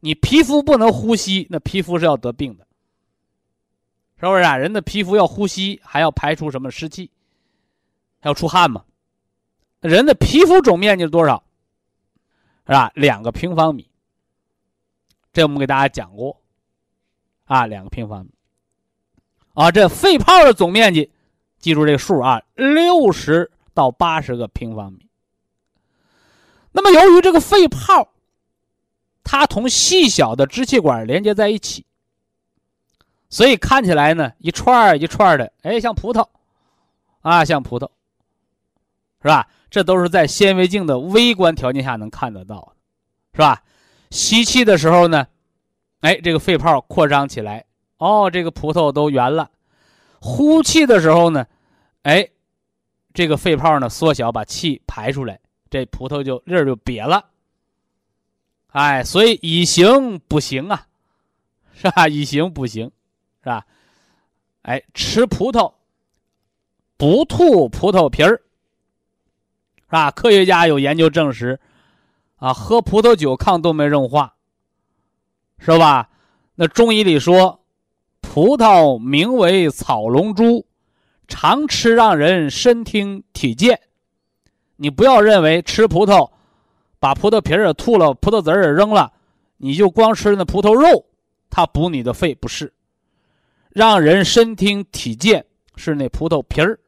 [0.00, 2.66] 你皮肤不能呼吸，那皮肤是要得病的，
[4.28, 4.56] 是不是啊？
[4.56, 7.10] 人的皮肤要呼吸，还要排出什么湿气，
[8.20, 8.84] 还要出汗嘛？
[9.80, 11.42] 人的皮肤总面积是多少？
[12.66, 12.92] 是吧？
[12.94, 13.90] 两个平方米。
[15.32, 16.40] 这我们给大家讲过，
[17.46, 18.30] 啊，两个平方米。
[19.54, 21.10] 啊，这肺泡的总面积。
[21.58, 25.08] 记住这个数啊，六十到八十个平方米。
[26.70, 28.08] 那么，由于这个肺泡，
[29.24, 31.84] 它同细小的支气管连接在一起，
[33.32, 36.28] 所以看起来呢，一串一串的，哎，像葡萄，
[37.22, 37.88] 啊，像葡萄，
[39.22, 39.48] 是吧？
[39.70, 42.72] 这都是在显微镜的微观条件下能看得到的，
[43.32, 43.62] 是吧？
[44.10, 45.26] 吸气的时候呢，
[46.00, 47.64] 哎，这个肺泡扩张起来，
[47.96, 49.50] 哦，这个葡萄都圆了。
[50.20, 51.46] 呼气的时候呢，
[52.02, 52.28] 哎，
[53.14, 55.40] 这个肺泡呢缩小，把气排出来，
[55.70, 57.30] 这葡萄就粒儿就瘪了。
[58.72, 60.86] 哎，所以以形补形啊，
[61.72, 62.08] 是吧？
[62.08, 62.90] 以形补形，
[63.42, 63.66] 是吧？
[64.62, 65.72] 哎，吃葡萄
[66.96, 68.40] 不吐葡萄皮儿，
[69.76, 70.10] 是吧？
[70.10, 71.58] 科学家有研究证实，
[72.36, 74.34] 啊，喝葡萄酒抗动脉硬化，
[75.58, 76.08] 是吧？
[76.54, 77.58] 那中医里说。
[78.24, 80.64] 葡萄名为草龙珠，
[81.28, 83.78] 常吃让人身听体健。
[84.76, 86.30] 你不要认为吃葡萄，
[86.98, 89.12] 把葡萄皮儿也吐了，葡萄籽儿也扔了，
[89.58, 91.04] 你就光吃那葡萄肉，
[91.50, 92.72] 它补你的肺不是。
[93.74, 95.44] 让人身听体健
[95.76, 96.78] 是那葡萄皮儿，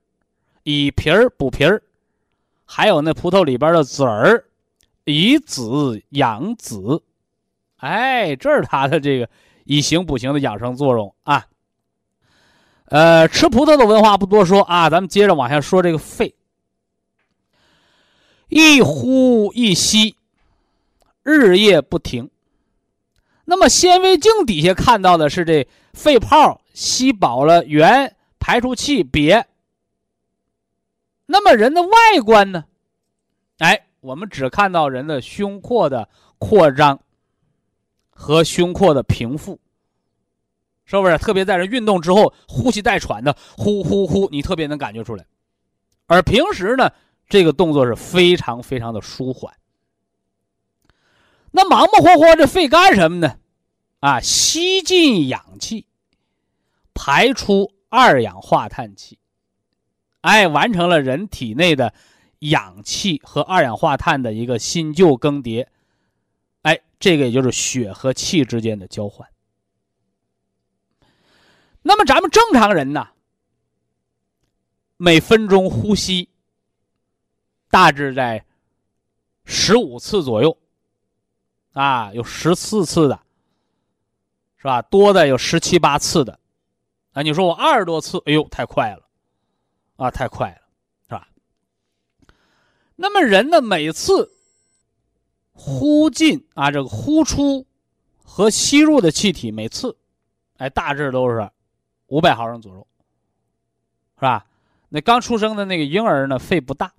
[0.63, 1.83] 以皮儿补皮儿，
[2.65, 4.45] 还有那葡萄里边的籽儿，
[5.05, 7.03] 以籽养籽。
[7.77, 9.29] 哎，这是它的这个。
[9.67, 11.47] 以形补形的养生作用啊，
[12.85, 16.35] 呃，吃葡萄的文化不多说啊，咱们接着往下说这个肺，
[18.51, 20.17] 一呼一吸，
[21.23, 22.29] 日夜不停。
[23.47, 29.43] 那么显微镜底下看到的是这肺泡吸饱了元，排出气瘪。
[31.25, 32.67] 那么人的外观呢？
[33.57, 37.01] 哎，我们只看到人的胸廓的扩张。
[38.17, 39.59] 和胸廓的平复，
[40.85, 41.19] 是不是？
[41.19, 45.27] 特别在这运动之后，呼吸带喘的，呼呼呼，你特别能感觉出来。
[46.07, 46.93] 而平时呢，
[47.29, 49.53] 这个动作是非常非常的舒缓。
[51.51, 53.37] 那忙忙活活这肺干什么呢？
[53.99, 55.85] 啊，吸进氧气，
[56.95, 59.19] 排出二氧化碳气，
[60.23, 61.93] 哎，完成了人体内的
[62.39, 65.67] 氧气和二氧化碳的一个新旧更迭。
[66.63, 69.29] 哎，这个也就是血和气之间的交换。
[71.83, 73.09] 那么咱们正常人呢，
[74.97, 76.31] 每分钟呼吸
[77.69, 78.47] 大致在
[79.45, 80.57] 十五次左右，
[81.75, 83.21] 啊，有十四次的，
[84.57, 84.81] 是吧？
[84.81, 86.41] 多的有十七八次的，
[87.15, 89.03] 啊，你说我二十多次，哎呦，太快了，
[89.97, 90.61] 啊，太快了，
[91.09, 91.27] 是吧？
[92.97, 94.31] 那么人呢，每次
[95.53, 97.67] 呼进啊，这个呼出
[98.23, 99.97] 和吸入的气体，每次，
[100.59, 101.51] 哎，大致都是。
[102.09, 102.87] 五百毫升左右，
[104.17, 104.47] 是吧？
[104.91, 106.93] 那刚出生的那个婴儿呢，肺不大，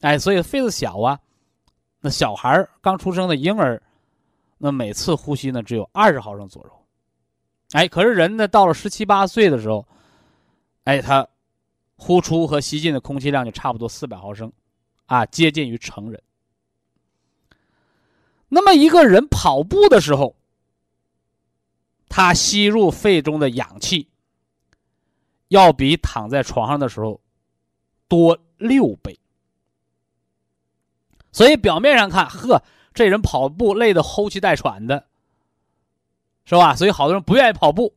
[0.00, 1.18] 哎，所以肺子小啊。
[2.00, 3.80] 那小孩刚出生的婴儿，
[4.58, 6.77] 那每次呼吸呢只有二十毫升左右，
[7.72, 9.86] 哎，可是人呢到了十七八岁的时候，
[10.84, 11.26] 哎，他
[11.96, 14.52] 呼出和吸进的空气量就差不多四百毫升，
[15.06, 16.22] 啊，接近于成人。
[18.48, 20.34] 那么一个人跑步的时候。
[22.10, 24.08] 他吸入肺中的氧气，
[25.48, 27.20] 要比躺在床上的时候
[28.08, 29.20] 多六倍。
[31.30, 32.62] 所以表面上看，呵，
[32.94, 35.06] 这人跑步累得呼气带喘的，
[36.48, 36.74] 是吧？
[36.74, 37.92] 所以好多人不愿意跑步。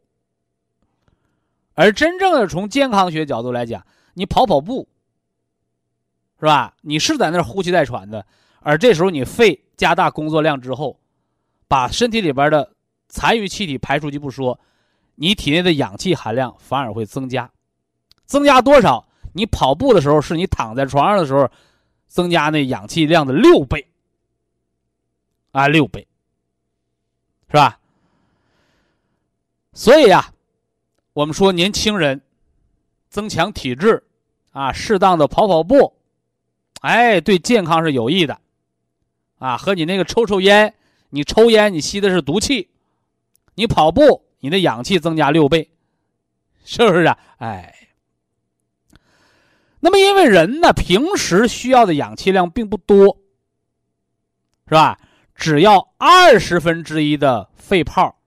[1.74, 4.90] 而真正的从健康学角度来讲，你跑跑步，
[6.40, 6.76] 是吧？
[6.82, 8.26] 你是在那儿呼气带喘的，
[8.60, 11.00] 而这时候你肺加大工作量之后，
[11.68, 12.74] 把身体里边的。
[13.14, 14.58] 残余气体排出去不说，
[15.16, 17.52] 你体内的氧气含量反而会增加，
[18.26, 19.06] 增加多少？
[19.34, 21.52] 你跑步的时候是你躺在床上的时候，
[22.08, 23.86] 增加那氧气量的六倍，
[25.52, 26.08] 啊，六倍，
[27.50, 27.81] 是吧？
[29.74, 30.34] 所以呀，
[31.14, 32.22] 我们说年轻人
[33.10, 34.04] 增强体质，
[34.52, 35.94] 啊，适当的跑跑步，
[36.82, 38.40] 哎，对健康是有益的，
[39.40, 40.74] 啊，和你那个抽抽烟，
[41.10, 42.70] 你抽烟你吸的是毒气。
[43.56, 45.72] 你跑步，你的氧气增加六倍，
[46.64, 47.18] 是不是啊？
[47.38, 47.90] 哎，
[49.82, 53.18] 那么因为人呢，平时需要的氧气量并不多，
[54.68, 54.98] 是吧？
[55.36, 58.21] 只要二十分之一的肺泡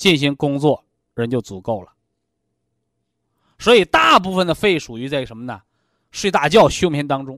[0.00, 0.82] 进行工作，
[1.12, 1.92] 人就足够了。
[3.58, 5.60] 所以大部分的肺属于在什么呢？
[6.10, 7.34] 睡大觉休眠当中，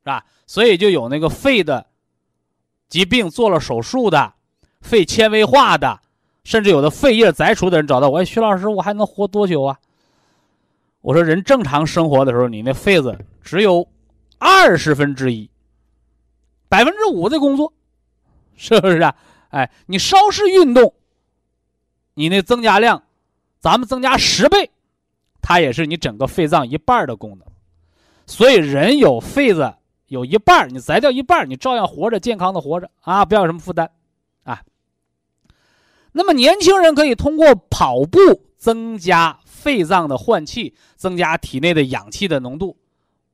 [0.00, 0.26] 是吧？
[0.44, 1.86] 所以就有那个肺的
[2.88, 4.34] 疾病做了手术的。
[4.80, 6.00] 肺纤维化的，
[6.42, 9.78] 甚至有的肺叶摘除的人找到我，徐老师，我还能活多久啊？
[11.02, 13.86] 我说，人正常生活的时候，你那肺子只有
[14.38, 15.48] 二十分之一，
[16.68, 17.72] 百分之五的工作，
[18.56, 19.14] 是不是啊？
[19.50, 20.94] 哎，你稍事运动，
[22.14, 23.02] 你那增加量，
[23.58, 24.70] 咱们增加十倍，
[25.40, 27.46] 它也是你整个肺脏一半的功能。
[28.26, 29.74] 所以，人有肺子
[30.06, 33.90] 有一半，你摘掉一半，你照样活着，健康的活着啊，不要有什么负担
[34.44, 34.62] 啊。
[36.12, 38.18] 那么年轻人可以通过跑步
[38.58, 42.76] 增加肺脏的换气，增加体内的氧气的浓度，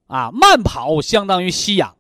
[0.07, 1.97] 啊，慢跑相当于吸氧，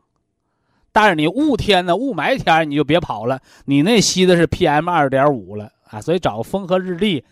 [0.92, 7.24] 但是你雾天呢，雾霾天你就别跑了，你那吸的是 PM 二点五了啊，所以找个风和日丽，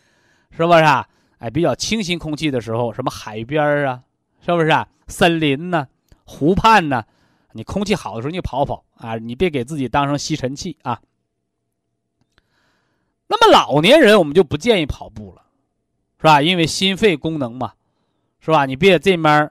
[0.50, 0.78] 是不是？
[0.82, 1.08] 啊？
[1.38, 4.02] 哎，比较清新空气的时候，什么海边啊，
[4.40, 4.68] 是不是？
[4.68, 4.88] 啊？
[5.06, 5.86] 森林呢，
[6.24, 7.04] 湖畔呢，
[7.52, 11.00] 你空气好的时候你跑跑啊，你别给自己当成吸尘器啊。
[13.26, 15.42] 那么老年人我们就不建议跑步了，
[16.18, 16.40] 是吧？
[16.40, 17.74] 因为心肺功能嘛，
[18.40, 18.64] 是吧？
[18.64, 19.50] 你别这面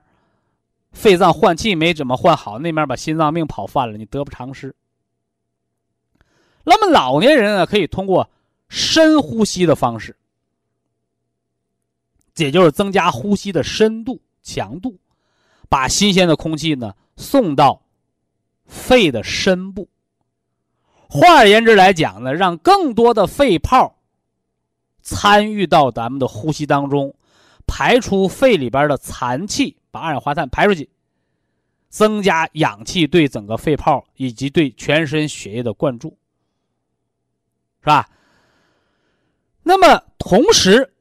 [0.91, 4.75] 肺脏换气没怎么换好，那面把心脏病跑犯了，你得不偿失。
[6.63, 8.29] 那么老年人呢，可以通过
[8.75, 10.15] 深呼吸的方式，
[12.37, 14.97] 也就是增加呼吸的深度、强度，
[15.69, 17.83] 把新鲜的空气呢送到
[18.65, 19.87] 肺的深部。
[21.07, 23.95] 换而言之来讲呢，让更多的肺泡
[25.03, 27.13] 参与到咱们的呼吸当中，
[27.67, 30.89] 排出肺里边的残气，把二氧化碳排出去，
[31.89, 36.17] 增加氧气对整个肺泡以及对全身血液的灌注，
[37.81, 38.09] 是吧？
[39.63, 40.93] 那么同时，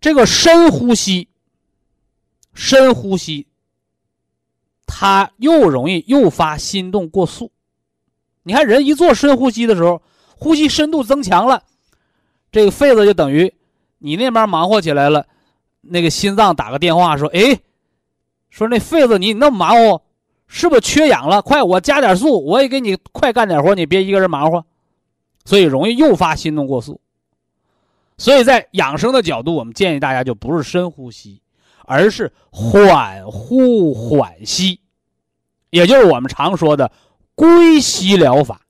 [0.00, 1.28] 这个深呼吸，
[2.54, 3.46] 深呼吸，
[4.86, 7.52] 它又容易诱发心动过速。
[8.42, 10.02] 你看，人一做深呼吸的时候，
[10.36, 11.62] 呼吸深度增强了，
[12.50, 13.52] 这个肺子就等于
[13.98, 15.26] 你那边忙活起来了，
[15.82, 17.60] 那个心脏打个电话说：“哎，
[18.50, 20.02] 说那肺子你那么忙活，
[20.46, 21.42] 是不是缺氧了？
[21.42, 24.64] 快，我加点速，我也给你快干点活，你别一个人忙活。”
[25.44, 27.00] 所以容易诱发心动过速。
[28.22, 31.42] 所以在养生的角度，我们建议大家就不是深呼吸，
[31.86, 34.78] 而是缓呼缓吸，
[35.70, 36.92] 也就是我们常说的
[37.34, 38.60] 归息疗法。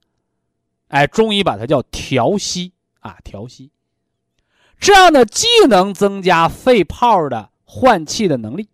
[0.87, 3.69] 哎，中医把它叫调息啊，调息。
[4.79, 8.69] 这样呢，既能增加肺泡的换气的能力，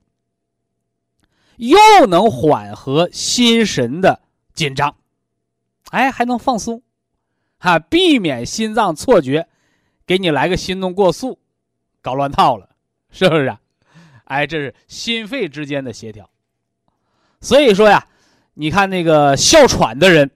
[1.57, 1.77] 又
[2.07, 4.21] 能缓和心神的
[4.53, 4.95] 紧张，
[5.91, 6.82] 哎，还能放松，
[7.57, 9.49] 哈，避免心脏错觉。
[10.10, 11.38] 给你来个心动过速，
[12.01, 12.68] 搞乱套了，
[13.14, 13.45] 是不是？
[13.45, 13.60] 啊
[14.26, 16.28] 哎，这是心肺之间的协调。
[17.41, 18.07] 所以说呀，
[18.55, 20.32] 你看那个哮喘的人，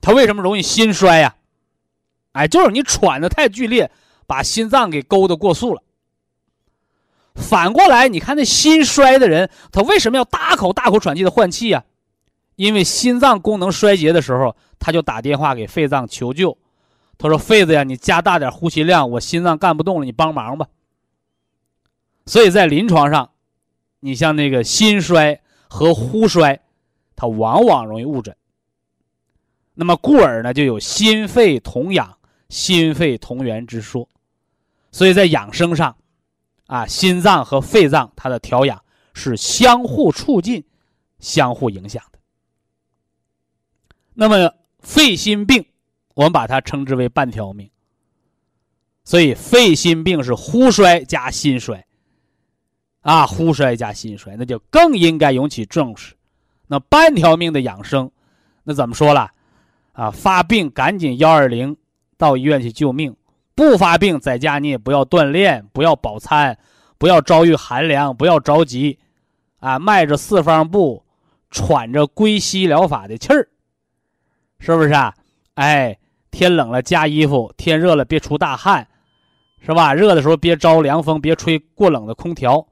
[0.00, 1.36] 他为什么容易心衰呀？
[2.32, 3.90] 哎，就是你喘的太剧烈，
[4.26, 5.82] 把心脏给勾的过速了。
[7.34, 11.84] 反过来，你看那心衰的人，他为什么要大口大口喘气的换气呀？
[12.54, 16.56] 因为心脏功能衰竭的时候，他就打电话给肺脏求救。
[17.18, 20.68] 他说：“肺子呀，你加大点呼吸量，我心脏干不动了，你帮忙吧。”
[22.26, 23.30] 所以在临床上，
[24.00, 26.60] 你像那个心衰和呼衰，
[27.14, 28.36] 它往往容易误诊。
[29.74, 32.18] 那么故而呢，就有心肺同养、
[32.50, 34.06] 心肺同源之说。
[34.92, 35.96] 所以在养生上，
[36.66, 40.64] 啊，心脏和肺脏它的调养是相互促进、
[41.18, 42.18] 相互影响的。
[44.12, 45.64] 那么肺心病。
[46.16, 47.70] 我们把它称之为半条命，
[49.04, 51.84] 所以肺心病是呼衰加心衰，
[53.02, 56.14] 啊，呼衰加心衰，那就更应该引起重视。
[56.68, 58.10] 那半条命的养生，
[58.64, 59.30] 那怎么说了？
[59.92, 61.76] 啊，发病赶紧幺二零
[62.16, 63.14] 到医院去救命，
[63.54, 66.58] 不发病在家你也不要锻炼，不要饱餐，
[66.96, 68.98] 不要遭遇寒凉，不要着急，
[69.58, 71.04] 啊，迈着四方步，
[71.50, 73.50] 喘着归西疗法的气儿，
[74.58, 75.14] 是不是啊？
[75.56, 75.98] 哎。
[76.36, 78.86] 天冷了加衣服，天热了别出大汗，
[79.64, 79.94] 是吧？
[79.94, 82.68] 热的时候别招凉风，别吹过冷的空调，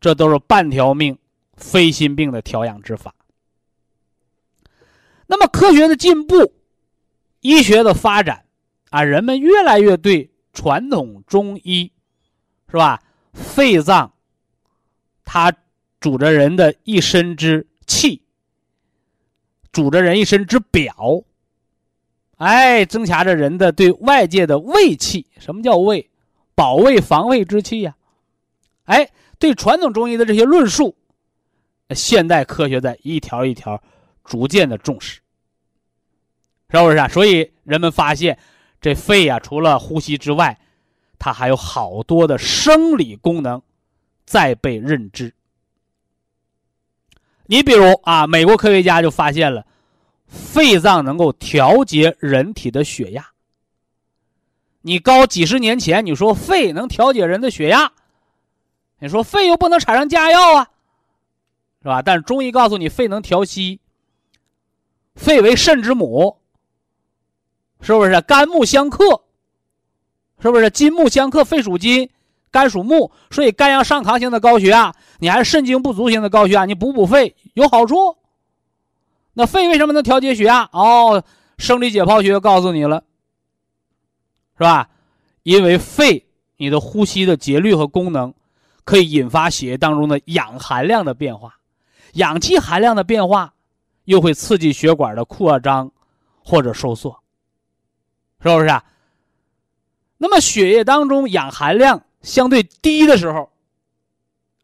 [0.00, 1.18] 这都是半条命、
[1.58, 3.14] 非心病的调养之法。
[5.26, 6.54] 那么科学的进步，
[7.40, 8.46] 医学的发展，
[8.88, 11.92] 啊，人们越来越对传统中医，
[12.70, 13.02] 是吧？
[13.34, 14.14] 肺脏，
[15.26, 15.52] 它
[16.00, 18.22] 主着人的一身之气，
[19.70, 21.24] 主着人一身之表。
[22.40, 25.26] 哎，增强着人的对外界的卫气。
[25.38, 26.08] 什么叫卫？
[26.54, 27.94] 保卫、防卫之气呀。
[28.84, 30.96] 哎，对传统中医的这些论述，
[31.90, 33.82] 现代科学在一条一条
[34.24, 35.20] 逐渐的重视，
[36.70, 37.08] 是不是啊？
[37.08, 38.38] 所以人们发现，
[38.80, 40.58] 这肺呀，除了呼吸之外，
[41.18, 43.60] 它还有好多的生理功能
[44.24, 45.34] 在被认知。
[47.44, 49.66] 你比如啊，美国科学家就发现了。
[50.30, 53.26] 肺脏能够调节人体的血压。
[54.80, 57.92] 你高几十年前，你说肺能调节人的血压，
[58.98, 60.70] 你说肺又不能产生降压药啊，
[61.82, 62.00] 是吧？
[62.00, 63.80] 但是中医告诉你，肺能调息。
[65.16, 66.38] 肺为肾之母，
[67.82, 68.20] 是不是？
[68.22, 69.22] 肝木相克，
[70.40, 70.70] 是不是？
[70.70, 72.08] 金木相克，肺属金，
[72.50, 78.16] 肝属木，所以肝阳上亢型的高血压，你还是肾精不足型的高血压，你补补肺有好处。
[79.40, 80.68] 那肺为什么能调节血压？
[80.70, 81.24] 哦，
[81.56, 83.02] 生理解剖学告诉你了，
[84.58, 84.90] 是吧？
[85.44, 86.26] 因为肺
[86.58, 88.34] 你的呼吸的节律和功能，
[88.84, 91.56] 可以引发血液当中的氧含量的变化，
[92.12, 93.54] 氧气含量的变化，
[94.04, 95.90] 又会刺激血管的扩张
[96.44, 97.18] 或者收缩，
[98.42, 98.84] 是不是啊？
[100.18, 103.50] 那么血液当中氧含量相对低的时候，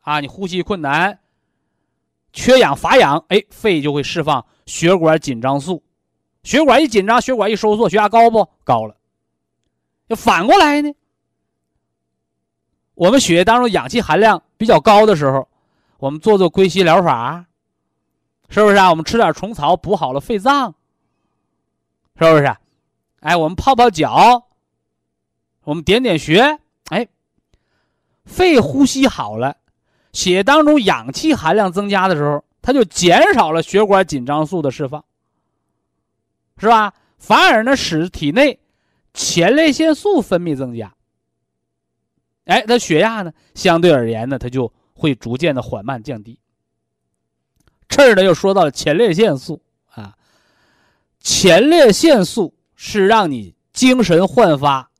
[0.02, 1.18] 啊，你呼吸困难，
[2.34, 4.44] 缺氧乏氧，哎，肺就会释放。
[4.66, 5.82] 血管紧张素，
[6.42, 8.96] 血管一紧张，血管一收缩，血压高不高了？
[10.08, 10.92] 要反过来呢？
[12.94, 15.48] 我们血液当中氧气含量比较高的时候，
[15.98, 17.44] 我们做做归西疗法，
[18.48, 18.90] 是不是啊？
[18.90, 20.74] 我们吃点虫草补好了肺脏，
[22.18, 22.56] 是不是？
[23.20, 24.48] 哎，我们泡泡脚，
[25.64, 26.58] 我们点点穴，
[26.90, 27.06] 哎，
[28.24, 29.56] 肺呼吸好了，
[30.12, 32.42] 血当中氧气含量增加的时候。
[32.66, 35.04] 它就减少了血管紧张素的释放，
[36.58, 36.92] 是吧？
[37.16, 38.58] 反而呢，使体内
[39.14, 40.92] 前列腺素分泌增加。
[42.46, 46.40] 哎，它血压呢，相对而言呢，它就会逐渐的缓慢降低。
[47.86, 50.16] 这儿呢，又说到了前列腺素啊，
[51.20, 54.90] 前列腺素是让你精神焕发，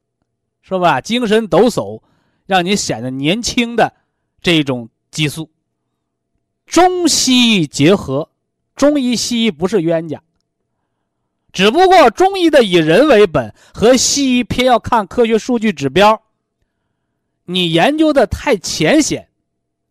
[0.63, 1.01] 是吧？
[1.01, 2.01] 精神抖擞，
[2.47, 3.93] 让你显得年轻的
[4.41, 5.51] 这种激素。
[6.67, 8.31] 中西医结合，
[8.75, 10.23] 中医西医不是冤家，
[11.53, 16.23] 只不过中医的以人为本，和西医偏要看科学数据指标。
[17.45, 19.29] 你研究的太浅显，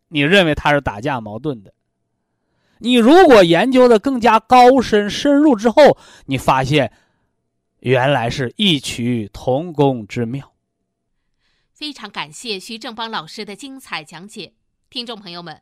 [0.09, 1.73] 你认为它是打架矛盾的。
[2.80, 6.91] 你如果研究的更加高深深入之后，你发现
[7.80, 10.51] 原来是异曲同工之妙。
[11.73, 14.53] 非常感谢徐正邦老师的精彩讲解，
[14.89, 15.61] 听众朋友们。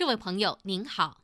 [0.00, 1.18] 这位朋友您好，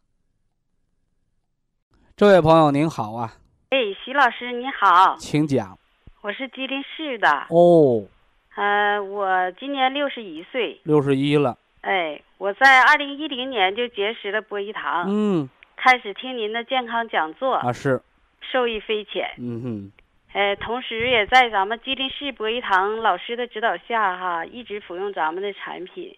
[2.14, 3.32] 这位朋友您好啊，
[3.70, 5.78] 哎，徐老师您好，请讲。
[6.20, 7.46] 我是吉林市的。
[7.48, 8.06] 哦，
[8.54, 11.56] 呃，我今年六十一岁，六十一了。
[11.80, 17.54] 哎，我在二零一零年就结识了博一堂，嗯，开始听您的健康讲座。
[17.54, 18.02] 啊，是，
[18.42, 19.30] 受益匪浅。
[19.38, 19.92] 嗯哼，
[20.34, 26.14] 哎，同时也在咱们吉林市博一堂老师的指导下哈，一直服用咱们的产品。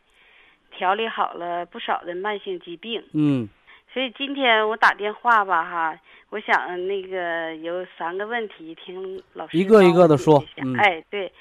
[0.79, 3.49] 调理好了不少的慢性疾病，嗯，
[3.93, 5.99] 所以今天我打电话吧，哈，
[6.31, 10.41] 我想那个有三个问题，听老师一个一个的说。
[10.79, 11.33] 哎，对，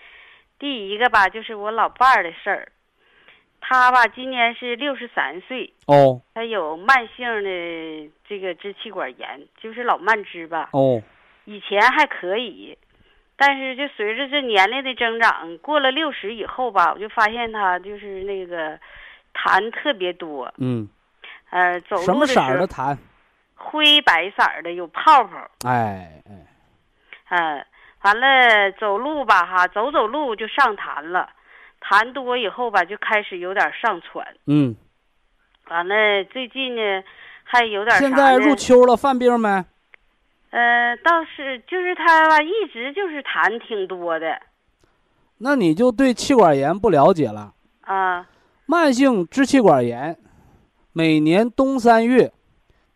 [0.57, 2.71] 第一个吧，就是我老伴儿的事儿，
[3.61, 11.03] 他吧今年是六十三岁，哦，他有慢性的这个支气管炎，就是老慢支吧，哦，
[11.45, 12.75] 以前还可以，
[13.35, 18.79] 但是就随着这年龄的增长，过了六十以后吧，我就发现他就是那个。
[19.37, 20.89] 痰特别多，嗯，
[21.51, 22.97] 呃，走路什么色儿的痰？
[23.55, 25.37] 灰白色儿的，有泡泡。
[25.63, 26.47] 哎哎，
[27.29, 27.65] 嗯，
[28.01, 31.29] 完了走路吧，哈，走走路就上痰了，
[31.79, 34.25] 痰多以后吧，就开始有点上喘。
[34.47, 34.75] 嗯，
[35.69, 37.03] 完了最近呢，
[37.43, 39.63] 还有点现在入秋了，犯病没？
[40.49, 44.41] 呃，倒是就是他吧，一直就是痰挺多的。
[45.39, 48.25] 那你就对气管炎不了解了啊。
[48.69, 50.19] 慢性支气管炎，
[50.91, 52.33] 每年冬三月，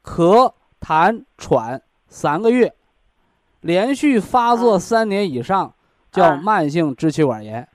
[0.04, 0.52] 咳
[0.82, 2.74] 痰喘三个月，
[3.62, 5.74] 连续发作三年以上，
[6.12, 7.66] 叫慢性支气管炎。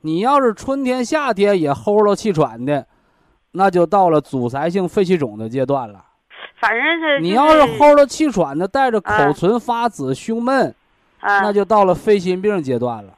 [0.00, 2.84] 你要是春天夏天也齁着气喘的，
[3.52, 6.04] 那就到了阻塞性肺气肿的阶段了。
[6.60, 10.74] 反正是你要是齁着气喘的，带着口唇发紫、胸闷，
[11.20, 13.12] 那就到了肺心病阶段了。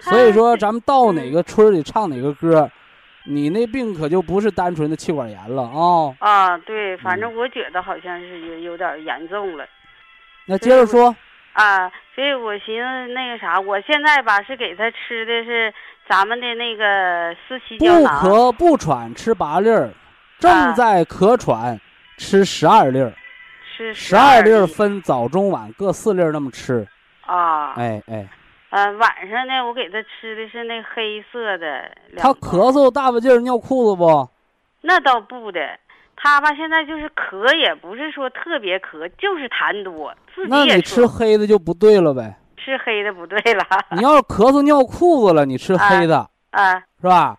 [0.00, 2.68] 所以说，咱们到哪个村里唱哪个歌。
[3.26, 6.14] 你那病可就不是单纯的气管炎了啊！
[6.18, 9.66] 啊，对，反正我觉得好像是有有点严重了。
[10.46, 11.14] 那接着说。
[11.54, 15.72] 啊，所以我寻思那个啥，我现在吧是给他吃的是
[16.08, 18.20] 咱们的那个四七胶囊。
[18.20, 19.90] 不咳不喘吃八粒儿，
[20.38, 21.80] 正在咳喘
[22.18, 23.12] 吃十二粒儿。
[23.76, 26.86] 吃十二粒儿分早中晚各四粒儿那么吃。
[27.24, 27.72] 啊。
[27.74, 28.28] 哎哎。
[28.74, 31.88] 呃，晚上呢，我给他吃的是那黑色的。
[32.16, 34.28] 他咳嗽大不劲儿，尿裤子不？
[34.80, 35.60] 那倒不的，
[36.16, 40.12] 他吧现在就是咳，也不是说特别咳，就是痰多。
[40.48, 42.36] 那你吃黑的就不对了呗？
[42.56, 43.64] 吃黑的不对了。
[43.94, 47.38] 你要是咳嗽尿裤子了，你吃黑的，啊，是吧？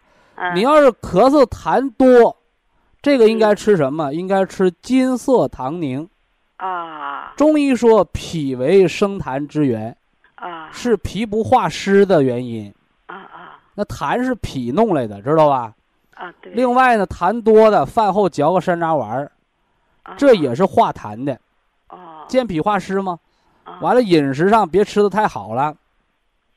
[0.53, 2.38] 你要是咳嗽痰多，
[3.01, 4.13] 这个应该吃什么？
[4.13, 6.07] 应该吃金色糖宁。
[6.55, 7.33] 啊。
[7.36, 9.97] 中医说脾为生痰之源。
[10.36, 12.73] 啊，是脾不化湿的原因。
[13.07, 15.73] 啊啊，那痰是脾弄来的，知道吧？
[16.15, 16.51] 啊，对。
[16.53, 19.31] 另外呢，痰多的饭后嚼个山楂丸儿，
[20.17, 21.39] 这也是化痰的。
[21.89, 22.25] 哦。
[22.27, 23.19] 健脾化湿吗？
[23.81, 25.75] 完了，饮食上别吃的太好了。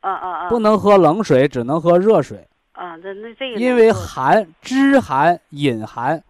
[0.01, 0.49] 啊啊啊！
[0.49, 2.47] 不能喝冷水，只能喝热水。
[2.72, 3.59] 啊，那那这个。
[3.59, 6.22] 因为寒、肢寒、饮寒，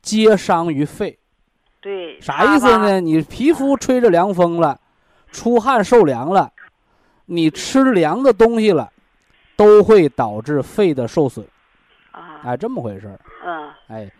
[0.00, 1.18] 皆伤于肺。
[1.80, 2.20] 对。
[2.20, 3.00] 啥意思呢？
[3.00, 4.78] 你皮肤吹着凉风了，
[5.32, 6.52] 出汗受凉了。
[7.26, 8.90] 你吃凉的东西了，
[9.56, 11.44] 都会导致肺的受损，
[12.12, 14.10] 啊，哎，这么回事儿，嗯，哎，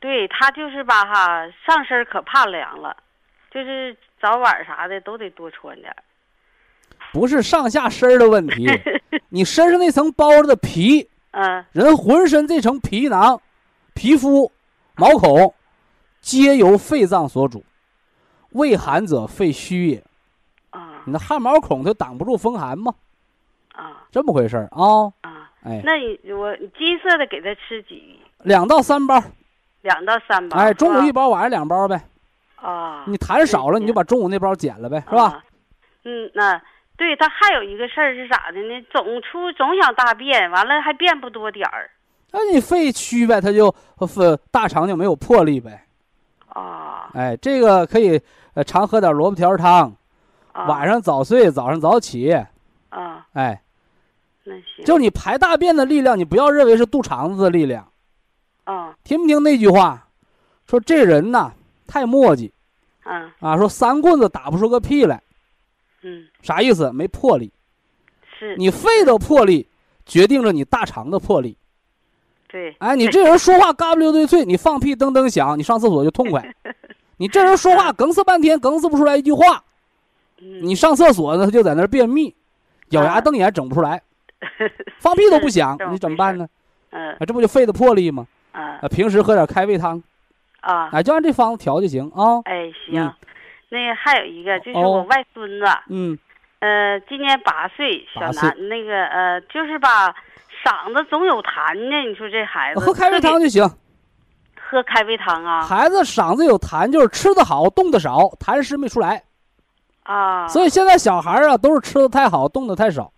[0.00, 2.96] 对他就是吧哈，上身可怕凉了，
[3.50, 5.94] 就是早晚啥的都得多穿点
[7.12, 8.66] 不是上下身的问题，
[9.30, 13.40] 你身上那层包着的皮，嗯，人浑身这层皮囊、
[13.94, 14.50] 皮肤、
[14.96, 15.54] 毛孔，
[16.20, 17.64] 皆由肺脏所主，
[18.50, 20.02] 畏寒者肺虚也。
[21.06, 22.92] 啊，你那汗毛孔它挡不住风寒吗？
[23.74, 25.12] 啊这么回事儿啊？
[25.20, 29.22] 啊，哎，那你我金色的给他吃几两到三包，
[29.82, 30.56] 两到三包？
[30.58, 32.00] 哎，中午一包，晚上两包呗。
[32.56, 35.24] 啊，你痰少了，你就把中午那包减了呗，是吧？
[35.24, 35.44] 啊？
[36.04, 36.60] 嗯，那
[36.96, 38.82] 对他还有一个事儿是咋的呢？
[38.90, 41.90] 总出总想大便，完了还便不多点儿
[42.32, 45.84] 那你肺虚呗，他就呃大肠就没有魄力呗。
[46.48, 48.18] 啊哎，这个可以
[48.54, 49.94] 呃常喝点萝卜条汤，
[50.56, 50.66] 啊！
[50.66, 52.32] 晚上早睡，早上早起。
[52.88, 53.60] 啊，哎，
[54.44, 57.86] 那行就你排大便的力量，你不要认为是肚肠子的力量。
[58.64, 60.08] 啊听没听那句话？
[60.66, 61.52] 说这人呐
[61.86, 62.50] 太磨叽
[63.04, 65.22] 嗯啊，说三棍子打不出个屁来，
[66.02, 66.90] 嗯啥意思？
[66.92, 67.52] 没魄力。
[68.38, 69.68] 是你肺的魄力
[70.04, 71.56] 决定着你大肠的魄力。
[72.48, 76.54] 对哎，你这人说话嘎不溜对脆，你放屁噔噔响，你上厕所就痛快。
[77.18, 79.62] 你这人说话梗死半天，梗死不出来一句话，嗯
[80.38, 82.34] 你上厕所呢，他就在那儿便秘，
[82.90, 84.02] 咬牙瞪眼整不出来，
[85.00, 86.46] 放屁都不响你怎么办呢？
[86.90, 88.26] 嗯啊，这不就肺的魄力吗？
[88.52, 90.02] 啊啊，平时喝点开胃汤，
[90.60, 92.40] 啊哎，就按这方子调就行啊。
[92.44, 93.12] 哎行嗯，
[93.68, 96.18] 那个还有一个就是哦我外孙子，嗯，
[96.60, 100.14] 呃，今年八岁，小男那个呃，就是吧，
[100.64, 102.08] 嗓子总有痰呢。
[102.08, 103.68] 你说这孩子喝开胃汤就行。
[104.68, 109.22] 喝开胃汤啊孩子嗓子有痰，就是吃的好，动的少，痰湿没出来。
[110.06, 113.12] 啊，所以现在小孩儿啊，都是吃的太好，动的太少。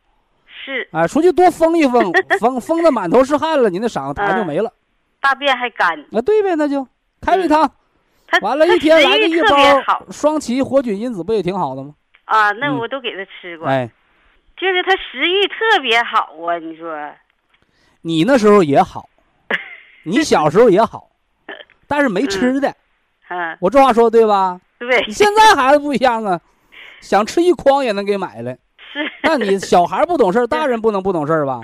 [0.46, 0.88] 是。
[0.92, 4.72] 哎，出去多疯一疯，疯疯的满头是汗了，你那嗓子痰就嗯没了。
[5.20, 6.86] 大便还干，啊，对呗，那就
[7.20, 7.70] 开胃汤，
[8.26, 11.94] 他完了，一天来个一包双歧活菌因子，不也挺好的吗？
[12.24, 12.78] 啊，那嗯。
[12.78, 13.90] 我都给他吃过，哎，
[14.56, 16.58] 就是他食欲特别好啊。
[16.58, 16.96] 你说。
[18.00, 19.08] 你那时候也好，
[20.04, 21.10] 你小时候也好，
[21.86, 22.72] 但是没吃的。
[23.28, 24.58] 嗯，我这话说对吧？
[24.78, 25.04] 对。
[25.06, 26.40] 你，现在孩子不一样啊，
[27.00, 28.58] 想吃一筐也能给买来。
[28.92, 31.60] 是，那你小孩不懂事儿， 大人不能不懂事儿吧？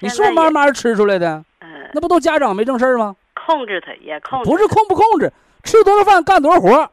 [0.00, 1.42] 你是不是慢慢吃出来的？
[1.60, 3.16] 嗯，那不都家长没正事儿吗？
[3.34, 5.32] 控制他也控制，不是，控不控制，
[5.64, 6.90] 吃多少饭干多少活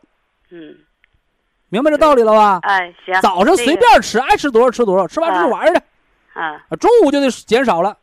[1.69, 2.59] 明白这道理了吧？
[2.63, 5.81] 哎，行，早上随便吃，爱吃多少吃多少，吃完出去玩儿去。
[6.77, 7.97] 中午就得减少了，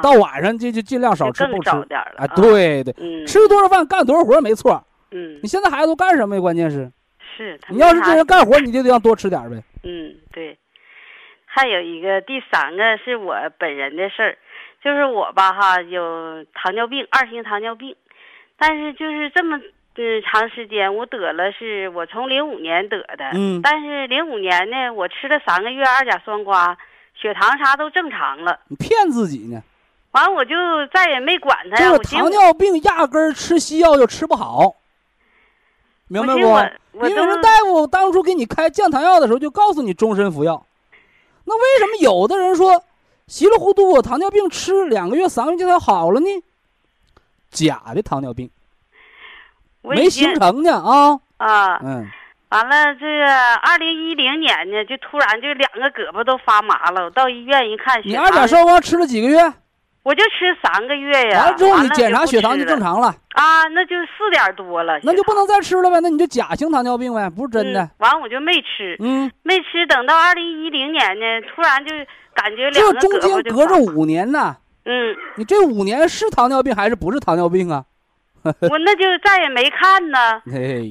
[0.00, 1.70] 到晚上就就尽量少吃不吃。
[1.88, 4.82] 点儿了啊，，对对，嗯，吃多少饭干多少活儿没错。
[5.10, 6.40] 嗯你，现在孩子都干什么呀？
[6.40, 6.90] 关键是，
[7.36, 9.62] 是，你要是这人干活，你就得让多吃点呗。
[9.84, 10.56] 嗯，对。
[11.46, 14.38] 还有一个第三个是我本人的事儿，
[14.82, 17.94] 就是我吧哈有糖尿病，二型糖尿病，
[18.58, 19.56] 但是就是这么
[19.96, 26.74] 嗯长时间，我得了是我从零五年得的，嗯但是零五年呢，我吃了三个月二甲双胍，
[27.14, 29.62] 血糖啥都正常了，你骗自己呢。
[30.10, 30.56] 完我就
[30.92, 34.74] 再也没管它呀，这个糖尿病压根儿吃西药就吃不好，
[36.22, 37.06] 明白不？
[37.08, 40.64] 因为人大夫当初给你开降糖药的时候就告诉你终身服药，
[41.44, 42.84] 那为什么有的人说
[43.26, 46.26] 稀里糊涂我糖尿病吃两个月三个月就它好了呢？
[47.50, 48.50] 假的糖尿病
[49.82, 52.08] 没形成呢啊，啊，嗯，
[52.48, 57.04] 完了，这个二零一零年呢，就突然就两个胳膊都发麻了。
[57.04, 59.52] 我到医院一看，你二甲双胍吃了几个月？
[60.04, 61.40] 我就吃三个月呀。
[61.40, 65.00] 完了之后你检查血糖就正常了，啊，那就四点多了。
[65.02, 67.90] 那就不能再吃了呗，那你就假性糖尿病呗，不是真的嗯。
[67.98, 69.84] 完我就没吃，嗯，没吃。
[69.88, 71.92] 等到二零一零年呢，突然就
[72.34, 77.84] 感觉两这中个胳膊就间隔着五年呢，嗯，你这五年是糖尿病还是不是糖尿病啊？
[78.44, 80.18] 我那就再也没看呢。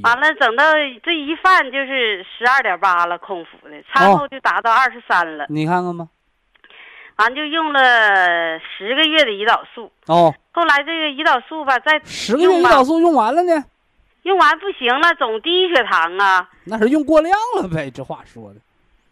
[0.01, 0.63] 完了，等到
[1.03, 5.45] 这一犯就是十二点八了，空腹的，餐哦后就达到二十三了。
[5.49, 6.07] 你看看吧，
[7.23, 9.89] 完就用了十个月的胰岛素。
[10.07, 13.63] 哦，后来这个胰岛素吧，再十个月胰岛素用完了呢，
[14.23, 16.49] 用完不行了，总低血糖啊。
[16.65, 18.59] 那是用过量了呗，这话说的。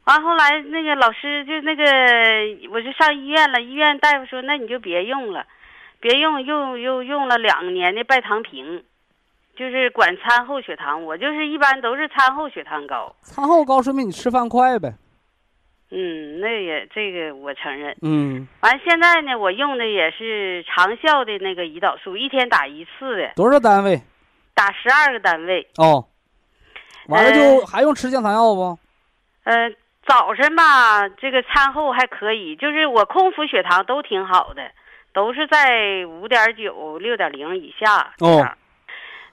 [0.03, 1.83] 完后来那个老师就那个，
[2.71, 5.45] 我就上医院了，医院大夫说那你就别用了，
[6.01, 8.83] 别用，又又用了两年的拜糖平，
[9.55, 11.01] 就是管餐后血糖。
[11.05, 13.15] 我就是一般都是餐后血糖高。
[13.21, 14.93] 餐后高说明你吃饭快呗。
[15.91, 17.95] 嗯，那也这个我承认。
[18.01, 24.01] 嗯，完现在呢，我用的也是长效的那个胰岛素，一天打一次的，多少单位？
[24.55, 25.67] 打十二个单位。
[25.77, 26.07] 哦，
[27.07, 28.79] 完了呃就还用吃降糖药不？
[29.43, 29.69] 呃，
[30.07, 34.71] 早晨吧，这个餐后还可以，就是我空腹血糖都挺好的，
[35.13, 38.13] 都是在五点九、六点零以下。
[38.19, 38.47] 哦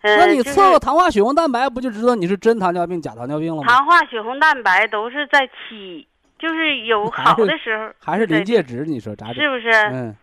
[0.00, 3.68] 那你测个糖化血红蛋白，不就知道你是真糖尿病、假糖尿病了吗？
[3.68, 6.06] 糖化血红蛋白都是在七，
[6.38, 8.84] 就是有好的时候还是在临界值？
[8.84, 9.34] 你说咋整？
[9.34, 9.70] 是不是？
[9.70, 10.16] 嗯，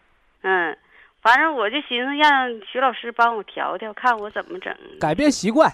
[0.43, 0.77] 嗯，
[1.21, 4.75] 反正我就寻思让徐老师帮我调调，看我怎么整。
[4.99, 5.71] 改变习惯，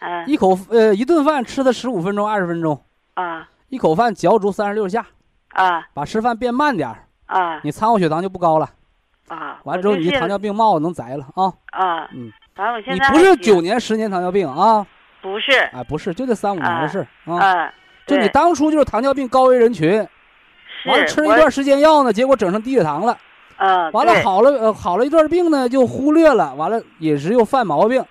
[0.00, 2.82] 嗯一口呃一顿饭吃的十五分钟、二十分钟，
[3.14, 5.06] 啊一口饭嚼足三十六下，
[5.50, 8.70] 啊把吃饭变慢点儿，啊你餐后血糖就不高了。
[9.28, 9.60] 啊！
[9.64, 11.52] 完了之后，你这糖尿病帽子能摘了啊。
[11.72, 14.86] 啊，嗯，反正我现你不是九年、十年糖尿病啊？
[15.20, 17.70] 不是哎，不是，就这三五年的事啊。
[18.08, 19.90] 就你当初就是糖尿病高危人群，
[20.82, 23.16] 是完了吃了一段时间药呢，结果整成低血糖了。
[23.56, 28.04] 啊，完了好了，呃，好了一段病呢，就忽略了，完了饮食又犯毛病，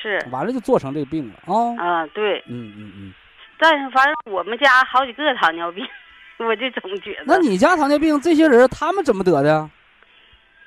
[0.00, 1.74] 是完了就做成这个病了啊。
[1.78, 3.14] 啊，对，嗯嗯嗯。
[3.58, 5.84] 但是反正我们家好几个糖尿病，
[6.38, 9.70] 我就总觉得那你家糖尿病这些人他们怎么得的呀？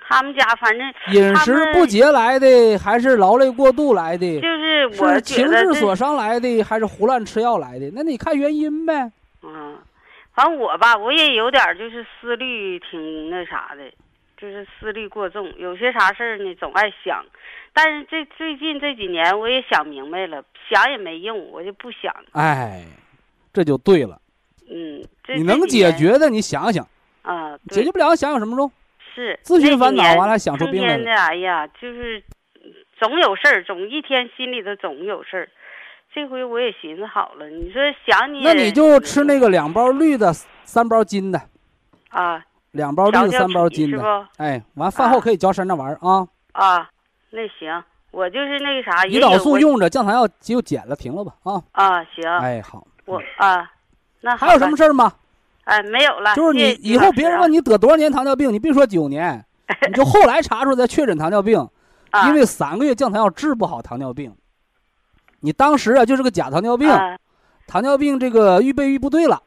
[0.08, 4.40] 他们家反正饮食不节来的，还是劳累过度来的？
[4.40, 7.90] 就是我情志所伤来的，还是胡乱吃药来的？
[7.94, 9.12] 那你看原因呗。
[9.42, 9.78] 嗯，
[10.34, 13.84] 反正我吧，我也有点就是思虑挺那啥的，
[14.38, 17.26] 就是思虑过重，有些啥事儿呢总爱想，
[17.74, 22.14] 但是这最近这几年我也想明白了，想也没用，我就不想。
[22.34, 22.84] 哎，
[23.54, 24.20] 这就对了。
[24.70, 26.84] 嗯，这你能解决的，你想想；
[27.22, 27.58] 啊？
[27.70, 28.72] 解决不了，想有什么用？
[29.14, 32.24] 是自寻烦恼完了想出病来了的，哎呀，就是
[33.00, 35.50] 总有事儿，总一天心里头总有事儿。
[36.14, 40.32] 这回我也寻思好了，你说想你，那你就吃那个两包绿的，
[40.64, 41.42] 三包金的，
[42.10, 44.28] 啊，两包绿的，三包金的。
[44.38, 46.28] 哎，完饭后可以嚼山楂丸啊。
[46.52, 46.88] 啊，
[47.32, 51.64] 那行，我就是那个啥，胰岛素用着，降糖药就减了，停了吧啊。
[51.72, 52.86] 啊，行，哎，好。
[53.06, 53.72] 我啊，
[54.22, 54.84] 那还有什么事？
[54.84, 55.12] 事儿吗？
[55.66, 56.36] 哎，没有了。
[56.36, 59.46] 就是你以后别人问你，得多少年糖尿病，你别说九年，
[59.88, 61.68] 你就后来查出来再确诊糖尿病，
[62.12, 64.34] 啊因为三个月降糖药治不好糖尿病。
[65.40, 67.18] 你当时啊就是个假糖尿病，啊
[67.68, 69.42] 糖尿病这个预备役不对了，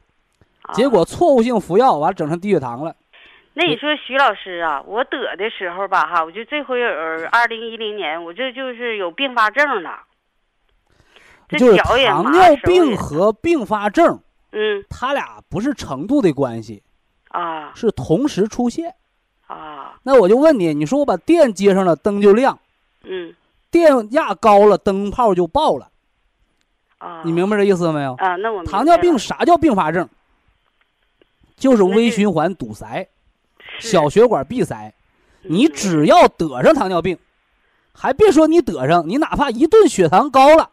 [0.62, 2.94] 啊结果错误性服药，完了整成低血糖了。
[3.58, 6.86] 那你说徐老师啊，我得的时候吧，哈，我就这回有
[7.32, 10.00] 二零一零年，我这就是有并发症了，
[11.48, 14.20] 这就是脚也麻糖尿病和并发症，
[14.52, 16.82] 嗯它俩不是程度的关系，
[17.28, 18.94] 啊是同时出现。
[19.46, 22.56] 啊那我就问你，你说我把电接上了，灯就亮；
[23.04, 23.34] 嗯
[23.70, 25.90] 电压高了，灯泡就爆了。
[26.98, 28.14] 啊，你明白这意思没有？
[28.14, 28.36] 啊？
[28.36, 30.08] 那我糖尿病啥叫并发症？
[31.56, 33.08] 就是微循环堵塞、
[33.78, 34.92] 小血管闭塞。
[35.42, 37.18] 你嗯只要得上糖尿病，
[37.92, 40.70] 还别说你得上，你哪怕一顿血糖高了，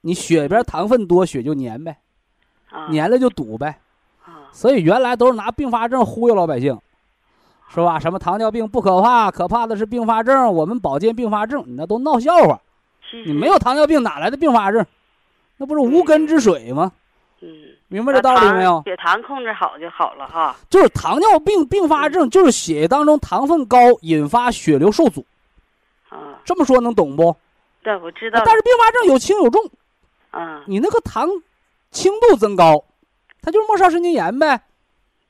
[0.00, 1.98] 你血里边糖分多，血就粘呗，
[2.76, 3.78] 啊粘了就堵呗。
[4.24, 6.78] 啊所以原来都是拿并发症忽悠老百姓，
[7.68, 7.98] 是吧？
[7.98, 10.52] 什么糖尿病不可怕，可怕的是并发症。
[10.52, 12.60] 我们保健并发症，你那都闹笑话。
[13.24, 14.84] 你没有糖尿病哪来的并发症？
[15.58, 16.92] 那不是无根之水吗？
[17.40, 17.48] 嗯，
[17.88, 18.82] 明白这道理没有？
[18.84, 20.56] 血糖控制好就好了哈。
[20.70, 25.24] 就是糖尿病并发症，就是血液当中糖分高，引发血流受阻。
[26.08, 27.36] 啊，这么说能懂不？
[27.82, 28.42] 对，我知道。
[28.44, 29.62] 但是并发症有轻有重，
[30.30, 31.28] 啊，你那个糖
[31.96, 32.84] 轻度增高，
[33.40, 34.60] 它就是末梢神经炎呗。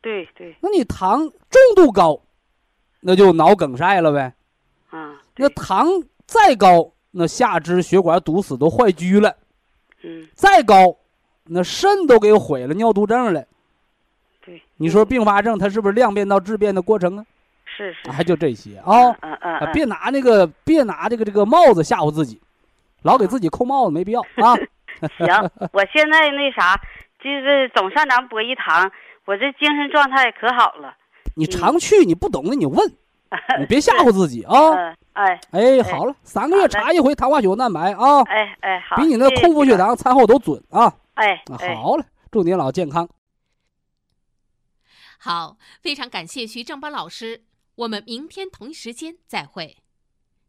[0.02, 2.20] 对对那你糖重度高，
[3.00, 4.34] 那就脑梗塞了呗。
[4.90, 5.86] 啊，那糖
[6.26, 9.30] 再高，那下肢血管堵死都坏疽了；
[10.02, 10.96] 嗯再高，
[11.44, 13.44] 那肾都给毁了，尿毒症了。
[14.44, 17.26] 对，你说并发症它是不是量变到质变的过程啊？
[17.64, 19.10] 是是还就这些啊。
[19.20, 22.40] 嗯嗯别拿那个，别拿这个这个帽子吓唬自己，
[23.02, 24.54] 老给自己扣帽子没必要 啊。
[25.18, 26.80] 行，我现在那啥，
[27.22, 28.90] 就是总上咱博一堂，
[29.24, 30.96] 我这精神状态可好了。
[31.34, 32.88] 你常去，你不懂的你问，
[33.60, 34.54] 你别吓唬自己啊。
[34.70, 40.92] 嗯，哎哎，好了，三个月查一回糖化血红蛋白啊，哎哎，好，比你那空腹血糖餐后都准啊。
[41.14, 41.74] 哎啊哎。
[41.74, 43.08] 好了，祝您老健康。
[45.18, 47.42] 好，非常感谢徐正邦老师，
[47.74, 49.78] 我们明天同一时间再会。